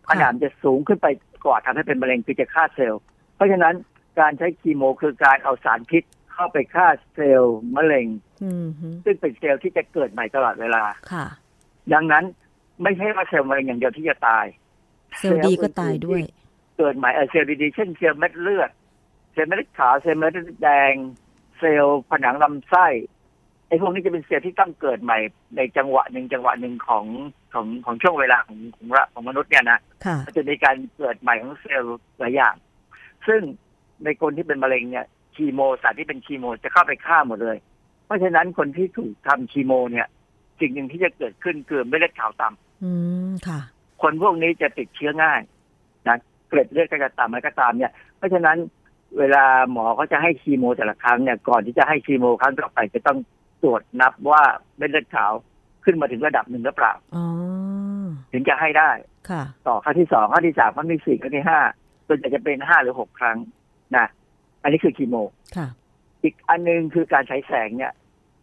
[0.09, 1.07] ขนาดจะสูงขึ้นไป
[1.45, 3.03] กว่าทำให้เป็นมะเร็งคือจะฆ่าเซลล์
[3.37, 3.75] เพราะฉะนั้น
[4.21, 8.07] การใช้คีโมคือการเอาสารพิษเข้าไปฆ่าเซลล์มะเร็ง
[8.45, 10.83] อืมฮึซึ่งเป็นเซลล์ที่จะเกิดใหม่ตลอดเวลา
[11.13, 11.27] ค่ะ
[11.93, 12.25] ดังนั้น
[12.83, 14.47] ไม่ใช่ว่าเซลล์มะเร็งอย่างเดียวที่จะตาย
[15.19, 16.21] เซลล์ดีก็ตายด้วย
[16.79, 18.71] เกิดใหม่เอ่อเซลล์ดีๆเช่นเซลล์เม็ดเลือด
[19.33, 20.95] เซลล์เม็ดเลือดขาวเซลล์เม็ดเลือดแดง
[21.59, 22.87] เซลล์ผนังลำไส้
[23.73, 25.19] ไอ้พวกนี้จะเป็นเซลล์ที่ต้องเกิดใหม่
[25.57, 27.05] ในจังหวะหนึ่งจังหวะหนึ่งของ
[27.53, 32.55] ของของช่วงเวลาของของระของมนุษย์เนี่ยนะค่ะมันจะมีการเกิดใหม่ของเซลล์หลายอย่าง
[33.27, 33.41] ซึ่ง
[34.05, 37.57] ในคนที่เป็นมะเร็งเนี่ยคีโมสารที่เป็นคีโมจะเข้าไปฆ่าหมดเลย
[38.07, 40.07] เพราะฉะนั้นคนที่ถูกทำคีโมเนี่ย
[40.61, 42.91] สิ่งหนึ่งที่จะเกิดขึ้นคือเม็ดเลือดขาวต่ำอื
[43.31, 43.61] มค่ะ
[44.03, 45.41] คนพวกนี้จะติดเชื้อง่าย
[46.09, 46.17] นะ
[46.49, 48.59] เกล็ดเลือดก็จะต่ำอะไรก็ตามเนี่ย เพราะฉะนั้น
[49.19, 53.19] เวลาหมอเขาจะให้คีโมแต่ละครั้งเนี่ยก่อนที่จะให้คีโมครั้งต่อไปจะต้อง
[53.63, 54.43] ตรวจนับว่า
[54.77, 55.33] เม็ดเลือดขาว
[55.85, 57.25] ขึ้นมาถึงระดับหนึ่งหรือเปล่าอ๋อ
[58.33, 58.91] ถึงจะให้ได้
[59.31, 61.61] ค่ะต่อครั้งที่สองครั้งที่สามครั้งที่สี่ครั้งที่ห้า
[62.07, 63.37] ส่วนใหญ่จะเป็นห้าหรือหกครั้ง
[63.97, 64.07] นะ
[64.63, 65.17] อันนี้คือคีโม
[65.57, 65.69] ค่ะ
[66.23, 67.93] อีกอันหนึงคือการฉายแสงเนี่ย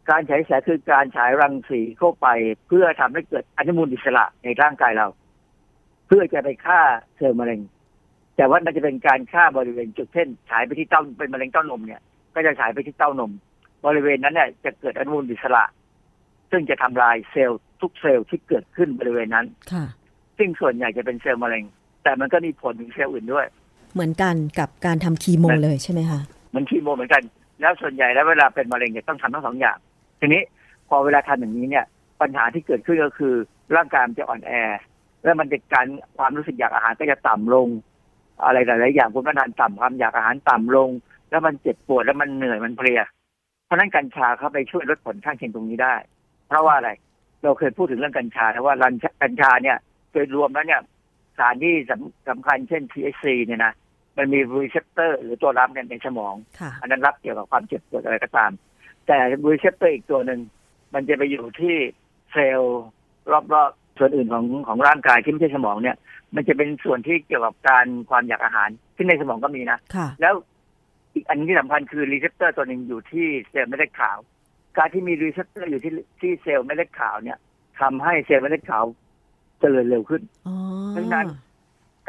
[0.09, 2.28] การฉายแสงคือการฉายรังสีเข้าไป
[2.67, 5.07] เพื่อทำให้เกิดอนุมูลอิสระในร่างกายเรา
[6.07, 6.80] เพื่อจะไปฆ่า
[7.17, 7.61] เซลล์มะเร็ง
[8.38, 12.01] แต่ว่ามันจะเป็นการฆ่าบริเวณจุดเช่นฉายไปที่เต้าเป็นมะเร็งเต้านมเนี่ย
[12.36, 13.32] ก็จะฉายไปที่เต้านม
[13.86, 15.63] บริเวณนั้นเนี่ยจะเกิดอนุมูลอิสระ
[16.51, 19.86] ซึ่งจะทำลายเซลล์ทุกเซลล์ที่เกิดขึ้นบริเวณนั้นค่ะ
[20.38, 21.63] ซึ่งส่วนใหญ่จะเป็นเซลล์มะเร็ง
[22.03, 23.45] แต่มันก็มีผลถึงเซลล์อื่นด้วย
[23.93, 27.23] เหมือนกันกับการทำคีโมเลยใช่ไหมคะเหมือนคีโมเหมือนกัน
[27.61, 29.77] แล้วส่วนใหญ่แล้วเวลาเป็นมะเร็งเนี่ยต้องทำทั้งสองอย่าง
[30.19, 30.41] ทีนี้
[30.89, 31.86] พอเวลาทำอย่างนี้เนี่ย
[32.21, 33.34] ปัญหาที่เกิดขึ้นก็คือ
[33.75, 34.51] ร่างกายมันจะอ่อนแอ
[35.23, 35.86] แล้วมันจะการ
[36.17, 37.67] ความรู้สึกอยากอาหารก็จะต่ำลง
[38.43, 40.89] อะไรหลายๆอย่างคุณก็ทานต่ำความอยากอาหารต่ำลง
[41.30, 43.01] แล้วมันเจ็บปวดแล้วมันเหนื่อยมันเพลีย
[43.70, 45.95] เพราะฉะนั้นกัญชาเข้าไปช่วยลดผลข้างเคียงตรงนี้ได้
[46.47, 46.91] เพราะว่าอะไร
[47.43, 48.93] เราเคยพูดถึงเรื่องกัญชานะว่ารัน
[49.24, 49.78] กัญชาเนี่ย
[50.11, 50.82] โดยรวมแล้วเนี่ย
[51.38, 53.74] สารที่สำสำคัญเช่น THC เนี่ยนะ
[54.17, 58.51] มันมี receptor หรือตัวรับเนี่ยในสมองค่ะอันนั้นรับเกี่ยวกับความเจ็บปวดอะไรก็ตาม
[59.07, 59.17] แต่
[59.49, 60.39] receptor อีกตัวหนึ่ง
[60.93, 61.76] มันจะไปอยู่ที่
[62.32, 62.84] เซลล์
[63.32, 65.97] รอบๆส่วนอื่นของของร่างกายที่ไม่ใช่สมองเนี่ย
[66.36, 70.34] มันจะเป็นส่วนที่เกี่ยวกับการความอยากอาหารที่ในสมองก็มีนะค่ะแล้ว
[71.20, 74.17] อีกอันที่สำคัญคือ receptor ตัวหนึ่งอยู่ที่เซลล์เม็ดเลือดขาว
[74.78, 75.91] การที่มี receptor อยู่ที่
[76.22, 77.38] ที่เซลล์เม็ดเลือดขาวเนี่ย
[77.80, 78.86] ทำให้เซลล์เม็ดเลือดขาว
[79.59, 80.55] เจริญเร็วขึ้นอ๋อ
[80.89, 81.28] เพราะฉะนั้น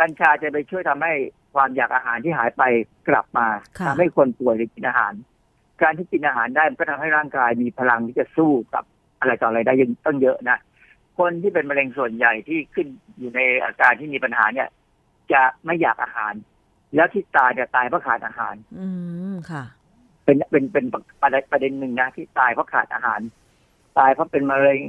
[0.01, 1.13] กัญชาจะไปช่วยทำให้
[1.55, 2.63] ความอยากอาหารที่หายไป
[3.09, 3.47] กลับมา
[3.79, 5.13] ค่ะทำให้คนป่วยหรือกินอาหาร
[5.83, 8.85] การที่กินอาหารได้มันก็ทำให้ร่างกายมีพลังที่จะสู้กับ
[9.21, 10.59] อะไรต่ออะไรได้ยังต้องเยอะนะ
[11.19, 12.87] คนที่เป็นมะเร็งส่วนใหญ่ที่ขึ้น
[13.19, 14.69] อยู่ในอาการที่มีปัญหาเนี่ย
[15.33, 16.33] จะไม่อยากอาหาร
[16.95, 18.87] แล้วที่ตายจะตายเพราะขาดอาหาร อื
[19.33, 19.65] มค่ะ
[20.25, 20.85] เป็นเป็นเป็น
[21.23, 23.21] ประเด็นประเด็นหนึ่งนะที่ตายเพราะขาดอาหาร
[23.99, 24.81] ตายเพราะเป็นมะเร็ง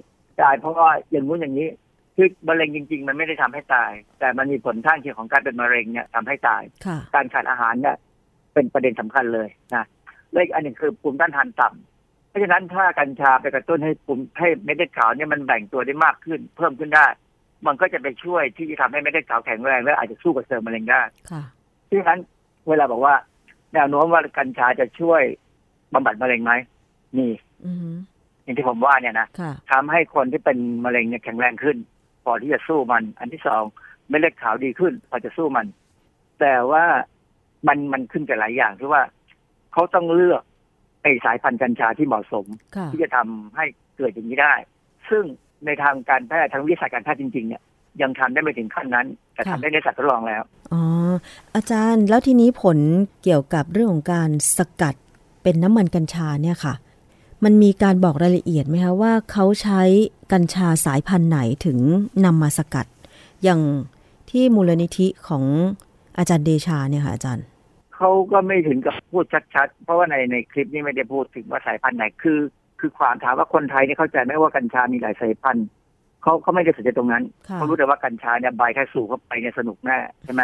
[0.42, 1.70] ตายเพราะว่าอย่างนู้นอย่างนี้
[2.16, 7.96] คือมะเร็งจริง ๆ มันไม่ได้ทำให้ตาย แต่มันมีผลข้างเคียงของการเป็นมะเร็งเนี่ยทำให้ตายค่ะการขาดอาหารเนี่ย
[8.54, 9.86] เป็นประเด็นสำคัญเลยนะ
[10.32, 17.08] และอีกอันหนึ่งคือภูมิต้านทานต่ำเพราะฉะนั้นถ้ากัญชาไปกระตุ้นให้ภูมิให้เม็ดเลือดขาวเนี่ยมันแบ่งตัวได้มากขึ้น เพิ่มขึ้นได้
[17.68, 21.02] มันก็จะไปช่วยที่จะทำให้เม็ดเลือดขาวแข็งแรงและอาจจะสู้กับเซลล์มะเร็งได้
[21.92, 22.20] ค่ะเพราะฉะนั้น
[22.70, 23.16] เวลาบอกว่า
[23.74, 25.22] แนวโน้มว่ากัญชาจะช่วย
[25.94, 26.54] บำบัดมะเร็งไหม
[27.18, 27.32] นี่
[27.66, 27.94] อืม
[28.44, 31.78] อย่างที่ผมว่าเนี่ยนะค่ะทำให้คนที่เป็นมะเร็งเนี่ยแข็งแรงขึ้น
[32.24, 33.64] พอที่จะสู้มัน อันที่สอง
[34.10, 35.68] เม็ดเลือดขาวดีขึ้น พอจะสู้มัน
[36.40, 36.86] แต่ว่า
[37.68, 39.02] มันมันขึ้นกับหลายอย่างที่ว่า
[39.74, 40.44] เขาต้องเลือก
[41.02, 43.66] ไอ้สายพันธุ์กัญชาที่เหมาะสมค่ะที่จะทำให้
[43.98, 44.54] เกิดอย่างนี้ได้
[45.10, 45.24] ซึ่ง
[45.66, 47.62] ในทางการแพทย์ทางวิทยาศาสตร์การแพทย์จริง ๆ เนี่ย
[48.02, 50.42] ยังทำได้ไม่ถึงขั้นนั้น แต่ทำได้ในสัตว์ทดลองแล้ว
[50.74, 50.82] อ๋อ
[51.56, 52.78] อาจารย์แล้วทีนี้ผล
[53.24, 54.96] เกี่ยวกับเรื่องของการสกัด
[55.44, 56.74] เป็นน้ำมันกัญชาเนี่ยค่ะ
[57.44, 59.82] มันมีการบอกรายละเอียดไหมคะว่าเขาใช้
[60.32, 61.78] กัญชาสายพันธุ์ไหนถึง
[62.26, 62.86] นำมาสกัด
[63.44, 63.62] อย่าง
[64.30, 65.44] ที่มูลนิธิของ
[66.18, 67.46] อาจารย์เดชาเนี่ยค่ะอาจารย์
[67.96, 69.26] เขาก็ไม่ถึงกับพูด
[69.56, 72.40] ชัดๆ เพราะว่าในในคลิปนี้ไม่ได้พูดถึงว่าสายพันธุ์ไหนคือ
[72.80, 75.68] คือความถามว่าคนไทยเนี่ยเข้าใจไหมว่ากัญชามีหลายสายพันธุ์
[76.22, 80.44] เขาเขาไม่ได้สนใจตรงนั้นค่ะเขารู้แต่ว่ากัญชาเนี่ยใบแค่สูบเข้าไปเนี่ยสนุกแน่ใช่ไหม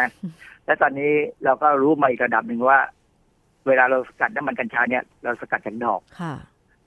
[0.66, 1.12] และตอนนี้
[1.44, 2.78] เราก็รู้มาอีกระดับหนึ่งว่า
[3.66, 6.34] เวลาเราสกัดน้ำมันกัญชาเนี่ย เราสกัดจากดอกค่ะ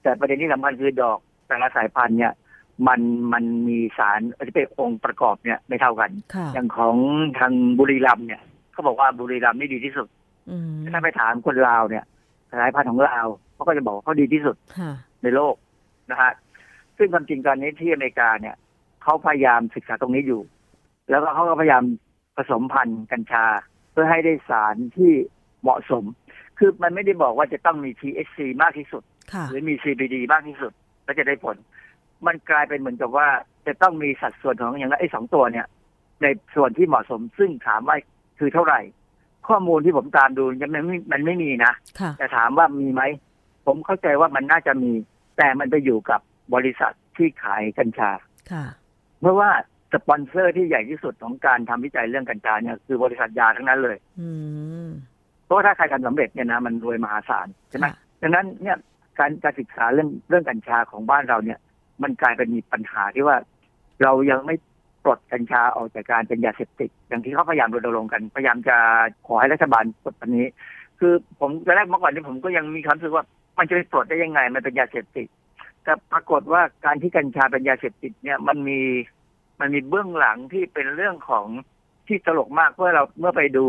[0.02, 1.18] แต่ประเด็นที่สำคัญคือดอก
[1.48, 2.32] แต่ละสายพันธุ์เนี่ย
[2.88, 3.00] มัน
[3.32, 6.96] มันมีสารที่เป็นองค์ประกอบเนี่ยไม่เท่ากันค่ะอย่างของ
[7.38, 8.40] ทางบุรีรัมย์เนี่ย
[8.72, 10.08] เขาบอกว่าบุรีรัมย์นี่ดีที่สุด
[10.50, 12.04] อืมถ้าไปถามคนลาวเนี่ย
[12.60, 15.54] สายพันธุ์ของลาวเขาก็จะบอกว่าเขาดีที่สุดค่ะในโลก
[16.10, 16.32] นะฮะ
[16.96, 18.54] ซึ่งความจริงตอนนี้ที่อเมริกาเนี่ย
[19.02, 20.42] เขาพยายามศึกษาตรงนี้อยู่
[21.10, 21.84] แล้วก็เขาก็พยายาม
[22.36, 23.44] ผสมพันธุ์กัญชา
[23.92, 25.12] เพื่อให้ได้สารที่
[25.62, 26.04] เหมาะสม
[26.58, 30.72] คือมันไม่ได้บอกว่าจะต้องมี THC มากที่สุดค่ะหรือมี CBD มากที่สุด
[31.04, 31.56] แล้วจะได้ผล
[32.26, 33.28] มันกลายเป็นเหมือนกับว่า
[33.66, 35.66] จะต้องมีสัดส่วนของอย่างนั้นไอ้สองตัวเนี่ย
[36.22, 37.96] ในส่วนที่เหมาะสม ซึ่งถามว่า
[38.38, 38.80] คือเท่าไหร่
[39.48, 43.02] ข้อมูลที่ผมตามดูยังมันไม่มันไม่มีนะค่ะแต่ถามว่ามีไหม
[43.66, 44.92] ผมเข้าใจว่ามันน่าจะมี
[45.36, 46.20] แต่มันไปอยู่กับ
[46.54, 48.10] บริษัทที่ขายกัญชา
[48.52, 48.64] ค่ะ
[49.22, 49.50] เพราะว่า
[49.94, 54.28] สปอนเซอร์ที่ใหญ่ที่สุดของการทำวิจัยเรื่องกัญชาเนี่ยคือบริษัทยาทั้งนั้นเลย อื
[54.86, 54.88] ม
[55.44, 58.76] เพราะว่าถ้าใครทำสำเร็จเนี่ยนะมันรวยมหาศาลใช่ไหมค่ะดังนั้นเนี่ย
[59.18, 61.58] การการศึกษาเรื่องเรื่องกัญชาของบ้านเราเนี่ย
[62.02, 63.36] มันกลายเป็นมีปัญหาที่ว่า
[64.02, 64.54] เรายังไม่
[65.04, 68.76] ปลดกัญชาออกจากการเป็นยาเสพติดอย่างที่เขาพยายามรณรงค์กันพยายามจะ
[69.26, 70.46] ขอให้รัฐบาลปลดอันนี้
[71.00, 73.24] คือผมตอนแรกเมื่อก่อนนี้ผมก็ยังมีความรู้สึกว่า
[73.58, 75.28] มันจะไปปลดได้ยังไง มันเป็นยาเสพติด
[75.84, 78.80] แต่ปรากฏว่าการที่กัญชาเป็นยาเสพติดเนี่ยมันมี
[79.60, 81.46] มันมีเบื้องหลังที่เป็นเรื่องของ
[82.08, 83.66] ที่ตลกมากเพราะเราเมื่อไปดู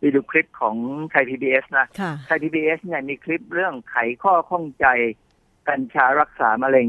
[0.00, 0.76] ไปดูคลิปของ
[1.10, 4.86] ไทยพีบีนะค่ะไทยพีบีเนี่ยมีคลิปเรื่องไขข้อข้องใจ
[5.68, 6.88] กัญชารักษามะเร็ง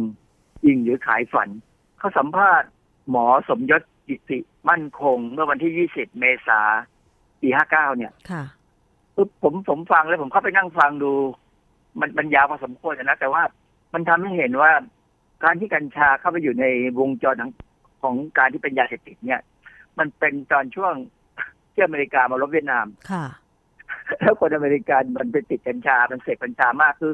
[0.63, 1.49] จริงหรือขายฝัน
[1.97, 2.69] เขาสัมภาษณ์
[3.09, 6.61] หมอสมยศกิติมั่นคง เมื่อวันที่ 20 เมษา
[7.41, 8.43] ปี59 เนี่ยค่ะ
[9.15, 11.11] ปุ๊บผมผมฟังแล้วผมเข้าไปนั่งฟังดู
[11.99, 13.43] มันมันยาวพอสมควรนะแต่ว่า
[13.97, 14.71] มันทำให้เห็นว่า
[15.43, 16.65] การที่กัญชาเข้าไปอยู่ใน
[16.99, 17.51] วงจรของ
[18.03, 19.41] ของการที่เป็นยาเสพติดเนี่ย
[19.99, 20.93] มันเป็นตอนช่วง
[21.73, 23.25] ที่อเมริกามารบเวียดนามค่ะ
[24.19, 27.13] แล้วคนอเมริกันมันไปติดกัญชา มันเสพกัญชามากคือ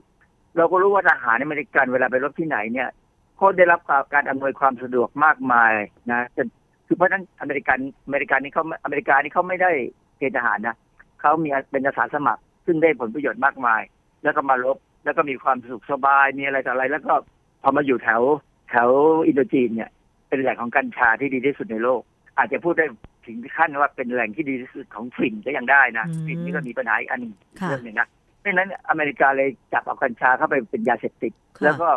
[0.58, 2.90] เราก็รู้ว่าทหารอเมริกันเวลาไปรบที่ไหนเนี่ย
[3.36, 3.80] เขาได้รับ
[4.14, 5.74] การอำนวยความสะดวกมากมาย
[6.12, 6.48] นะจน
[6.88, 9.72] คือเพราะฉะนั้นอเมริกันอเมริกันนี่เขาอเมริกานี่เขาไม่ได้
[10.18, 10.78] เกณฑ์ทหารนะ
[11.22, 13.82] เขามีเป็นอาสาสมัคร ซึ่งได้ผลประโยชน์มากมาย
[14.24, 17.14] แล้วก็มารบ แล้วก็มีความสุขสบายมีอะไรต่ออะไร แล้วก็
[17.62, 18.22] พอมาอยู่แถว
[18.70, 18.90] แถว
[19.28, 19.90] อินโดจีนเนี่ย
[20.30, 22.02] เป็นแหล่งของกัญชาที่ดีที่สุดในโลก
[22.38, 22.86] อาจจะพูดได้
[23.26, 28.08] ถึงขั้นว่าเป็นแหล่งที่ดีที่สุดของฝิ่นก็ยังได้นะอืมฝิ่นนี่ก็มีปัญหาอีกอันหนึ่งค่ะเรื่องหนึ่งนะ
[28.40, 31.88] เพราะฉะนั้นอเมริกาเลยจับเอากัญชาเข้าไปเป็นยาเสพติดค่ะแล้วก็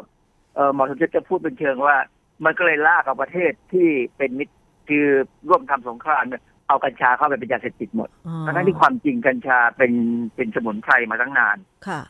[0.55, 1.97] เออหมอสมคิดจะพูดเป็นเชิงว่า
[2.45, 4.55] มันก็เลยลากเอาประเทศที่เป็นมิตร
[4.89, 5.07] คือ
[5.49, 9.93] ร่วมทำสงครามเนี่ยเอากัญชาเข้าไปเป็นยาเสพติดหมดอ๋อทั้งๆที่ความจริงกัญชาเป็น
[10.37, 11.57] เป็นสมุนไพรมาตั้งนาน
[11.89, 12.01] ค่ะ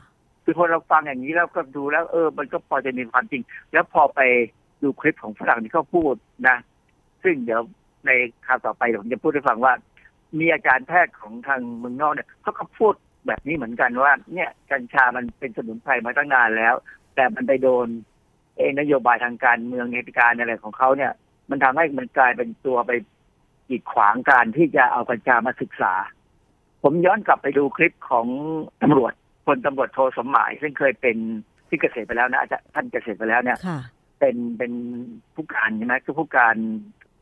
[0.48, 3.42] คือพอเราฟังอย่างนี้แล้วก็ดูแล้ว เออ มันก็พอจะมีความจริง
[3.72, 4.20] แล้วพอไป
[4.82, 6.14] ดูคลิปของฝรั่งที่เขาพูด
[6.48, 6.56] นะ
[7.22, 7.60] ซึ่งเดี๋ยว
[8.06, 8.10] ใน
[8.46, 9.72] คราวต่อไปเดี๋ยวผมจะพูดให้ฟังว่า
[10.38, 12.94] มีอาจารย์แพทย์ของทางเมืองนอกเนี่ยเขาก็พูด
[13.26, 16.74] แบบนี้เหมือนกันว่า เนี่ยกัญชามันเป็นสมุนไพรมาตั้งนานแล้ว
[17.14, 17.88] แต่มันไปโดน
[18.56, 21.12] เองนโยบายทางการเมืองเหตุการณ์อะไรของเขาเนี่ย
[21.50, 22.90] มันทำให้มันกลายเป็นตัวไป
[23.68, 25.94] กีดขวางการที่จะเอากัญชามาศึกษา
[26.82, 28.26] ผมย้อนกลับไปดูคลิปของ
[28.82, 29.12] ตำรวจ
[29.46, 31.16] พลตำรวจโทสมหมาย ซึ่งเคยเป็น
[31.68, 33.78] ที่เกษตรไปแล้วนะอาจารย์ท่านเกษตรไปแล้วเนี่ยค่ะ
[34.20, 34.72] เป็นเป็น
[35.34, 36.56] ผู้การใช่ไหมคือผู้การ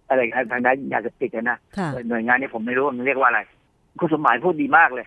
[0.08, 0.20] อะไร
[0.52, 3.40] ทางด้านยาเสพติดอะนะค่ะหน่วยงานนี้ผมไม่รู้ว่ามันเรียกว่าอะไร
[3.98, 5.06] คุณสมหมายพูดดีมากเลย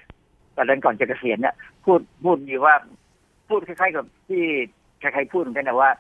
[0.58, 1.56] ตอนนั้นก่อนจะเกษียณเนี่ย
[1.86, 2.74] พูดพูดดีว่า
[3.50, 4.44] พูดคล้ายๆกับที่
[5.00, 5.92] ใครๆพูดเหมือนกันนะว่า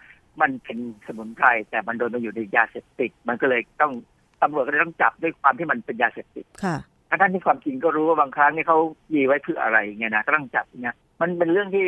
[0.41, 3.93] มันเป็นสมุนไพรแต่มันโดนมาอยู่ในยาเสพติด มันก็เลยต้อง
[4.41, 6.77] ตำรวจก็เลยต้องจับด้วยความที่มันเป็นยาเสพติดค่ะ
[7.09, 8.77] ทั้งๆที่ความจริงก็รู้ว่าบางครั้งนี่เขา
[9.13, 11.87] ยีไว้เพื่ออะไรเงี้ยนะก็ต้องจับเนี่ย มันเป็นเรื่องที่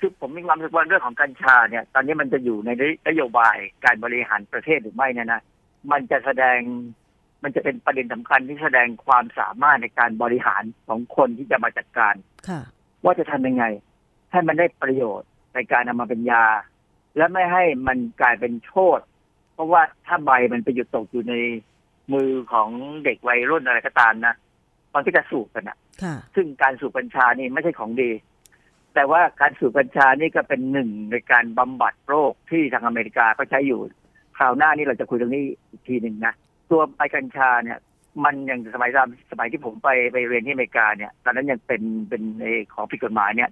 [0.00, 2.70] คือผมมีความรู้สึกว่าเรื่องของกัญชาเนี่ย ตอนนี้มันจะอยู่ใน
[3.08, 5.42] นโยบายการบริหารประเทศหรือไม่เนี่ยนะ
[5.90, 6.58] มันจะแสดง
[7.42, 12.14] มันจะเป็นประเด็นสำคัญที่แสดงความสามารถในการบริหารของคนที่จะมาจัดการ
[12.48, 12.60] ค่ะ
[13.04, 13.64] ว่าจะทำยังไง
[14.30, 16.44] ให้มันได้ประโยชน์ในการนำมาเป็นยา
[17.16, 19.00] และไม่ให้มันกลายเป็นโทษ
[19.54, 21.34] เพราะว่าถ้าใบมันไปหยุดตกอยู่ใน
[22.12, 22.68] มือของ
[23.04, 24.34] เด็กวัยรุ่นอะไรก็ตามนะ
[24.94, 28.10] มันก็จะสูบกันอะค่ะซึ่งการสูบกัญชานี่ไม่ใช่ของดี
[28.94, 33.80] แต่ว่าการสูบกัญชานี่ก็เป็นหนึ่งในการบำบัดโรคที่ทางอเมริกาก็ใช้อยู่
[34.38, 36.34] คราวหน้านี่เราจะคุยเรื่องนี้อีกทีหนึ่งนะ
[36.70, 37.78] ตัวใบกัญชาเนี่ย
[38.24, 38.90] มันยังสมัย
[39.30, 43.50] สมัยที่ผมไปไปเรียนที่อเมริกาเนี่ย ตอนนั้นยังเป็นเป็นในของผิดกฎหมายเนี่ย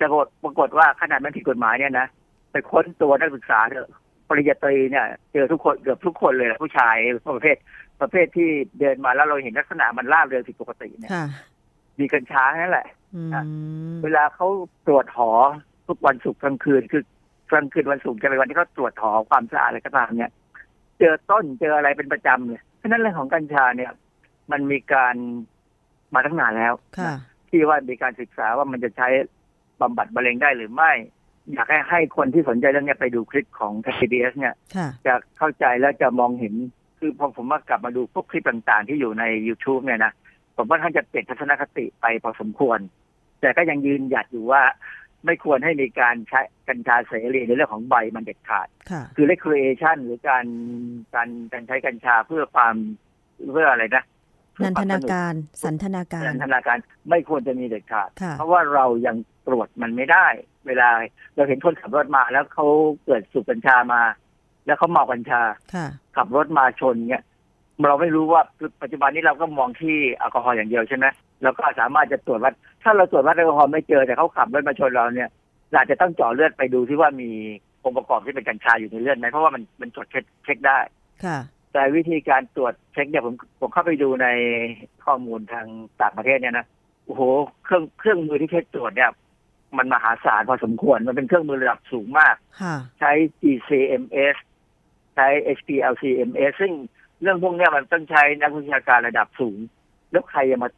[0.00, 0.06] จะ
[0.42, 2.06] ปรากฏว่าขนาดมันผิดกฎหมายเนี่ยนะ
[2.52, 3.90] ไปค้นตัวนักศึกษาเถอะ
[4.28, 6.96] ปริญญาตรีเนี่ยเจอทุกคนเกือบทุกคนเลยนะผู้ชาย
[7.36, 7.56] ประเภท
[8.00, 8.48] ประเภทที่
[8.80, 11.26] เดินมาแล้วเราเห็นลักษณะมันล่าเริงผิดปกติเนี่ยค่ะ
[12.00, 12.95] มีกัญชานั่นแหละอืม
[14.02, 14.46] เวลาเขา
[14.86, 15.30] ตรวจหอ
[15.88, 17.02] ทุกวันศุกร์กลางคืน คือ
[17.50, 20.32] กลางคืนวันศุกร์จะเป็นวันที่เขาตรวจหอความสะอาดอะไรก็ตามเนี่ย
[20.98, 23.92] เจอต้นเจออะไรเป็นประจำเลยเพราะฉะนั้นเรื่องของกัญชาเนี่ย
[24.50, 25.14] มันมีการ
[26.14, 27.12] มาตั้งนานแล้วค่ะ
[27.48, 29.08] ที่ว่ามีการศึกษาว่ามันจะใช้
[29.80, 30.92] บำบัดมะเร็งได้หรือไม่
[31.52, 36.54] อยากให้ให้คนที่สนใจเรื่องเนี้ยไปดูคลิปของ TBS เนี่ยค่ะจะเข้าใจแล้วจะมองเห็น
[36.98, 40.12] คือพอผมมากลับมาดูพวกคลิปต่างๆ ที่อยู่ใน YouTube เนี่ยนะ
[40.56, 42.78] ผมว่าท่านจะเปลี่ยนทัศนคติไปพอสมควร
[43.40, 44.62] แต่ก็ยังยืนหยัดอยู่ว่า
[45.24, 50.46] ไม่ควรให้มีการใช้กัญชาเสรีในเรื่องของใบมันเด็ดขาดค่ะคือ recreation หรือการ
[51.14, 52.74] การการใช้กัญชาเพื่อความ
[53.52, 54.04] เพื่ออะไรนะ
[54.54, 55.34] เพื่นัอนควทมนาสนุกการ
[55.64, 56.78] สันทนาการนันทนาการ
[57.10, 60.26] ไม่ควรจะมีเด็ดขาดค่ะเพราะว่าเรายังตรวจมันไม่ได้
[60.66, 60.88] เวลา
[61.36, 62.66] เราเห็นคนขับรถมาแล้วเขา
[63.04, 64.02] เกิดสูบกัญชามา
[64.66, 65.42] แล้วเขาเมากัญชา
[65.74, 65.86] ค่ะ
[66.16, 67.22] ขับรถมาชนเนี่ย
[67.88, 68.42] เราไม่รู้ว่า
[68.82, 71.06] ปัจจุบันนี้เราก็มองที่แอลกอฮอล์อย่างเดียวใช่ไหม
[71.42, 72.52] เราก็สามารถจะตรวจวัด
[72.82, 75.30] ถ้าเราตรวจวัดแอลกอฮอล์ไม่เจอแต่เขาขับรถมาชนเราเนี่ย
[75.70, 77.30] เราอาจจะต้องเจาะเลือดไปดูที่ว่ามี
[77.84, 80.78] องค์ประกอบที่เป็นกัญชาอยู่ในเลือดไหมเพราะว่ามันมันตรวจเช็คเช็คได้
[81.24, 81.38] ค่ะ
[81.72, 84.28] แต่วิธีการตรวจเช็คเนี่ยผมผมเข้าไปดูใน
[85.04, 85.66] ข้อมูลทาง
[86.02, 86.66] ต่างประเทศเนี่ยนะ
[87.04, 87.22] โอ้โห
[87.64, 89.10] เครื่องเครื่องมือที่เช็คตรวจเนี่ย
[89.78, 93.12] มันมหาศาลพอสมควร มันเป็นเครื่องมือระดับสูงมากค่ะใช้
[93.42, 94.36] GCMS
[95.14, 96.72] ใช้ HPLCMS ซึ่ง
[97.22, 99.58] เรื่องพวกเนี้ยมันต้องใช้นักวิชาการระดับสูง
[100.10, 100.68] แล้วใครจะมา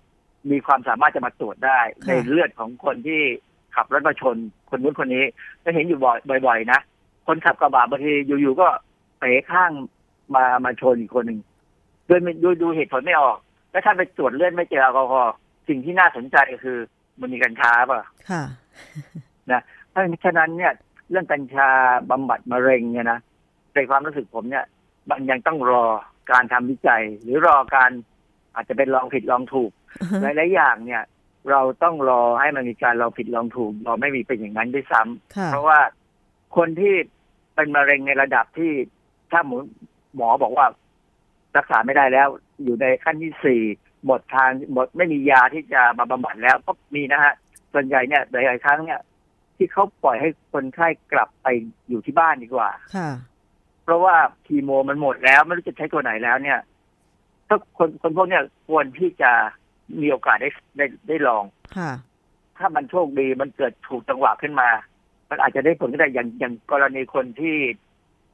[0.51, 3.21] มีความสามารถจะมาตรวจได้ค่ะในเลือดของคนที่
[3.77, 4.37] ขับรถมาชน
[4.71, 5.25] คนนู้นคนนี้
[5.65, 6.81] ก็เห็นอยู่บ่อยบ่อยๆนะ
[7.27, 8.67] คนขับกระบะบางทีอยู่ๆก็
[9.19, 9.73] เป๋ข้าง
[10.35, 11.41] มามาชนอีกคนหนึ่ง
[12.07, 13.39] โดยไม่ดูดูเหตุผลไม่ออก
[13.71, 15.35] แล้วถ้าไปตรวจเลือดไม่เจอแอลกอฮอล์
[15.69, 16.79] สิ่งที่น่าสนใจก็คือ
[17.21, 18.43] มันมีกัญชาป่ะค่ะ
[19.91, 20.73] เพราะฉะนั้นเนี่ย
[21.11, 21.69] เรื่องกัญชา
[22.11, 23.19] บำบัดมะเร็งเนี่ยนะ
[23.75, 24.65] ในความรู้สึกผมเนี่ย
[25.11, 25.85] มันยังต้องรอ
[26.31, 27.91] การทำวิจัย หรือรอการ
[28.55, 29.71] อาจจะเป็นลองผิดลองถูก
[30.23, 31.05] หลายๆอย่างเนี่ย
[31.51, 35.79] เราต้องรอให้มันมีการลองผิดลองถูกเราไม่มีเป็นอย่างนั้นด้วยซ้ำค่ะเพราะว่า
[36.57, 36.95] คนที่
[37.55, 38.73] เป็นมะเร็งในระดับที่
[39.31, 39.59] ถ้าหมอ
[40.17, 40.67] หมอบอกว่า
[41.57, 42.29] รักษาไม่ได้แล้ว
[42.63, 43.63] อยู่ในขั้นที่สี่
[44.07, 47.35] หมดทางหมดไม่มียาที่จะมาบำบัดแล้วก็มีนะฮะ
[47.73, 49.01] ส่วนใหญ่เนี่ยหลายๆครั้งเนี่ย
[49.57, 51.47] ที่เขาปล่อยให้คนไข้กลับไป
[51.89, 53.11] อยู่ที่บ้านดีกว่าค่ะ
[53.89, 54.17] เพราะว่า
[54.47, 56.59] คีโมมันหมดแล้วไม่รู้จะใช้ตัวไหนแล้วเนี่ย
[57.49, 59.31] ถ้าคนคนพวกเนี้ยควรที่จะ
[60.01, 61.45] มีโอกาสได้ได้ได้ลอง
[61.77, 61.91] ค่ะ
[62.59, 64.69] ถ้ามันโชคดีมันเกิดถูกจังหวะขึ้นมา
[65.31, 67.57] มันอาจจะได้ผลก็ได้อย่างอย่างกรณีคนที่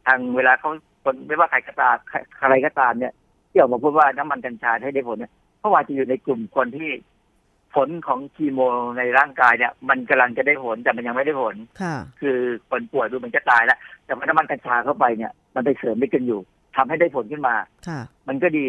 [0.06, 0.70] ทางเวลาเขา
[1.04, 3.12] คนไม่ว่าใครก็ตามใครใครก็ตามเนี่ย
[3.50, 6.90] ที่ออกมาพูดว่าน้ำมันกัญชาให้ได้ผลเนี่ยเพราะว่าจะอยู่ในกลุ่มคนที่
[7.74, 8.60] ผลของคีโม
[8.98, 12.38] ในร่างกายเนี่ย มันกำลังจะได้ผลแต่มันยังไม่ได้ผลค่ะคือ
[12.70, 16.40] คนป่วยดูเหมันจะตายแล้วแต่มันน้ำมันกัญชาเข้าไปเนี่ย มันไปเสริมได้กันอยู่
[16.76, 17.54] ทำให้ได้ผลขึ้นมา
[17.88, 18.66] ค่ะมันก็ดี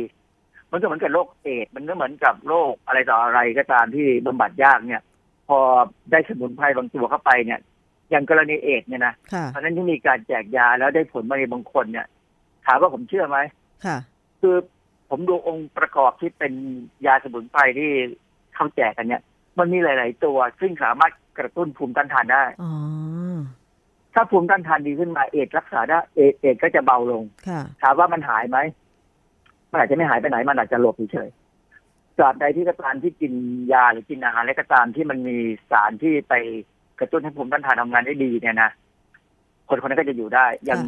[0.71, 5.01] มันก็เหมือนกับโรคเอดส์มันก็เหมือนกับโรคอะไรต่ออะไรก็ตามที่บำบัดยากเนี่ย
[5.47, 5.59] พอ
[6.11, 7.59] ได้สมุนไพรบางตัวเข้าไปเนี่ย
[8.09, 12.07] อย่างกรณีเอดส์เนี่ยนะค่ะเพราะฉะนั้นที่มีการแจกยาแล้วได้ผลมาในบางคนเนี่ย
[12.65, 13.37] ถามว่าผมเชื่อไหม
[13.85, 13.97] ค่ะ
[14.41, 14.55] คือ
[15.09, 16.53] ผมดูองค์ประกอบที่เป็น
[17.05, 17.91] ยาสมุนไพรที่
[18.55, 19.21] เขาแจกกันเนี่ย
[19.59, 22.71] มันมีหลาย ๆ ตัวซึ่งสามารถกระตุ้นภูมิต้านทานได้ อ๋อ
[24.15, 28.57] ถ้าภูมิต้านทานดีขึ้นมาเอดส์รักษาได้เอดส์เอดส์ก็จะเบาลงค่ะถามว่ามันหายไหม
[29.71, 33.33] มันอาจจะไม่หายไปไหนมันอาจจะหลบเฉยๆตราบใดที่กระตามที่กิน
[33.73, 35.37] ยาหรือกินอาหารอะไรก็ตามที่มันมี
[35.71, 36.33] สารที่ไป
[36.99, 38.71] กระตุ้นให้ภูมิต้านทานทำงานได้ดีเนี่ยนะ
[39.69, 40.81] คนคนนั้นก็จะอยู่ได้อย่าง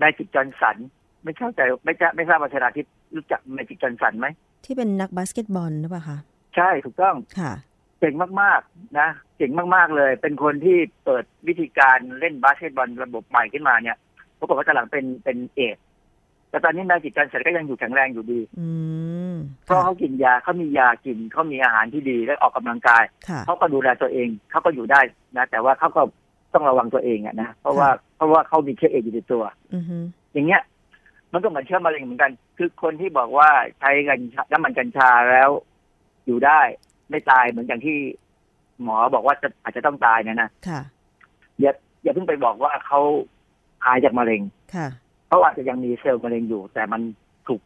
[0.00, 0.76] Magic Johnson
[1.24, 4.26] ไม่เข้าใจไม่จะไม่ทราบว่าชนาทิพย์รู้จัก Magic Johnson ไหม
[4.64, 6.18] ที่เป็นนักบาสเกตบอลหรือเปล่าคะ
[6.56, 7.52] ใช่ถูกต้องค่ะ
[8.00, 9.08] เก่งมากๆนะ
[9.40, 13.96] เก่งมาก ๆ เลย เป็นคนที่เปิดวิธีการเล่นบาสเกตบอลระบบใหม่ขึ้นมาเนี่ย
[14.36, 15.84] เขาบอกว่าตอนหลังเป็นเป็นเอดส์
[16.50, 18.68] แต่ตอนนี้นายจิตจันทร์เสร็จก็ยังอยู่แข็งแรงอยู่ดีอื
[19.32, 19.34] ม
[19.64, 25.00] เพราะเขากินยาเขามียากินเขามีอาหารที่ดีและออกกำลังกายค่ะเขาก็ดูแลตัวเองเขาก็อยู่ได้
[25.36, 26.02] นะแต่ว่าเขาก็
[26.54, 29.42] ต้องระวังตัวเองอะนะเพราะว่าเพราะว่าเขามีเชื้อเอดส์อยู่ในตัว
[29.74, 29.96] อือฮึ
[30.32, 30.62] อย่างเงี้ย
[31.32, 35.50] มันก็เหมือนเชื้อมะเร็งเหมือนกัน คือคนที่บอกว่าใช้กัญชาน้ำมันกัญชาแล้ว
[36.26, 36.60] อยู่ได้
[37.10, 37.98] ไม่ตายเหมือนอย่างที่
[38.84, 40.80] หมอบอกว่าจะอาจจะต้องตายเนี่ยนะค่ะ
[41.60, 41.72] อย่า
[42.02, 43.00] อย่าเพิ่งไปบอกว่าเขา
[43.84, 44.42] หายจากมะเร็ง
[44.74, 44.88] ค่ะ
[45.28, 47.00] เขาอาจจะยังมีเซลล์มะเร็งอยู่ แต่มัน
[47.46, 47.60] ถูก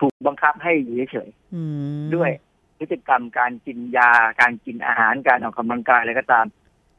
[0.00, 1.62] ถูกบังคับให้อยู่เฉยอื
[1.98, 2.30] มๆด้วย
[2.78, 4.10] พฤติกรรมการกินยา
[4.40, 6.46] การกินอาหารการออกกำลังกายอะไรก็ตาม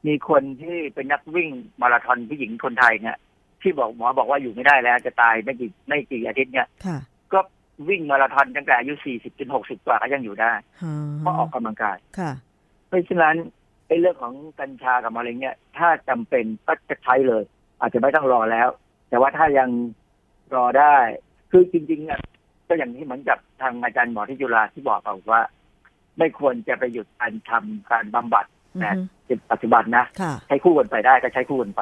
[0.07, 1.49] มีคนที่เป็นนักวิ่ง
[1.81, 3.17] มาราธอนผู้หญิงคนไทยเนี่ย
[3.61, 6.97] ที่บอกหมอบอกว่าอยู่ไม่ได้แล้ว จะตายไม่กี่ไม่กี่อาทิตย์เนี่ยค่ะ
[7.33, 7.39] ก็
[7.89, 10.51] วิ่งมาราธอนตั้งแต่อายุสี่สิบจนหกสิบกว่าก็ยังอยู่ได้
[10.83, 12.31] ฮะเพราะออกกำลังกายค่ะ
[12.87, 13.35] เพราะฉะนั้น
[13.89, 17.43] ไอ้เรื่องของกัญชากับมะเร็งเนี่ย ถ้าจำเป็นก็จะใช้เลย
[17.79, 18.67] อาจจะไม่ต้องรอแล้ว
[19.09, 19.69] แต่ว่าถ้ายัง
[20.55, 20.95] รอได้
[21.51, 22.19] คือจริงๆเนี่ย
[22.67, 25.41] ก็อย่างที่เหมือนกับทางอาจารย์หมอที่จุฬาที่บอกเอาว่า
[26.17, 28.91] ไม่ควรจะไปหยุดการทำการบำบัดอือแต่
[29.29, 31.81] ฮึปัจจุบันนะค่ะใช้คู่กันไปได้ก็ใช้คู่กันไป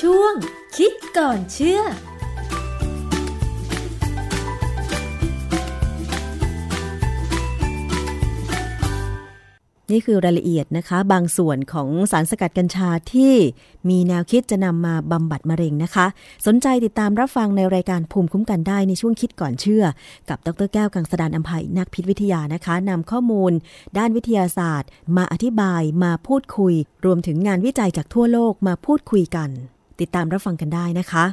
[0.00, 0.34] ช่วง
[0.76, 1.82] คิดก่อนเชื่อ
[9.90, 13.34] นี่คือรายละเอียดนะคะ บางส่วนของสารสกัดกัญชาที่
[13.90, 16.06] มีแนวคิดจะนำมาบำบัดมะเร็งนะคะ
[16.46, 19.84] สนใจติดตามรับฟังในรายการภูมิคุ้มกันได้ในช่วงคิดก่อนเชื่อ
[20.28, 23.52] กับดรแก้วกังสดานอัมภัยนักพิษวิทยานะคะนำข้อมูล
[23.98, 26.74] ด้านวิทยาศาสตร์ มาอธิบายมาพูดคุย
[27.04, 29.50] รวมถึงงานวิจัยจากทั่วโลกมาพูดคุยกัน
[30.00, 31.24] ติดตามรับฟังกันได้นะคะ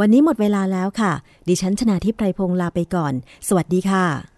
[0.00, 1.12] วันนี้หมดเวลาแล้วค่ะ
[1.48, 3.12] ดิฉันชนาทิพไพรพงศ์ลาไปก่อน
[3.48, 4.37] สวัสดีค่ะ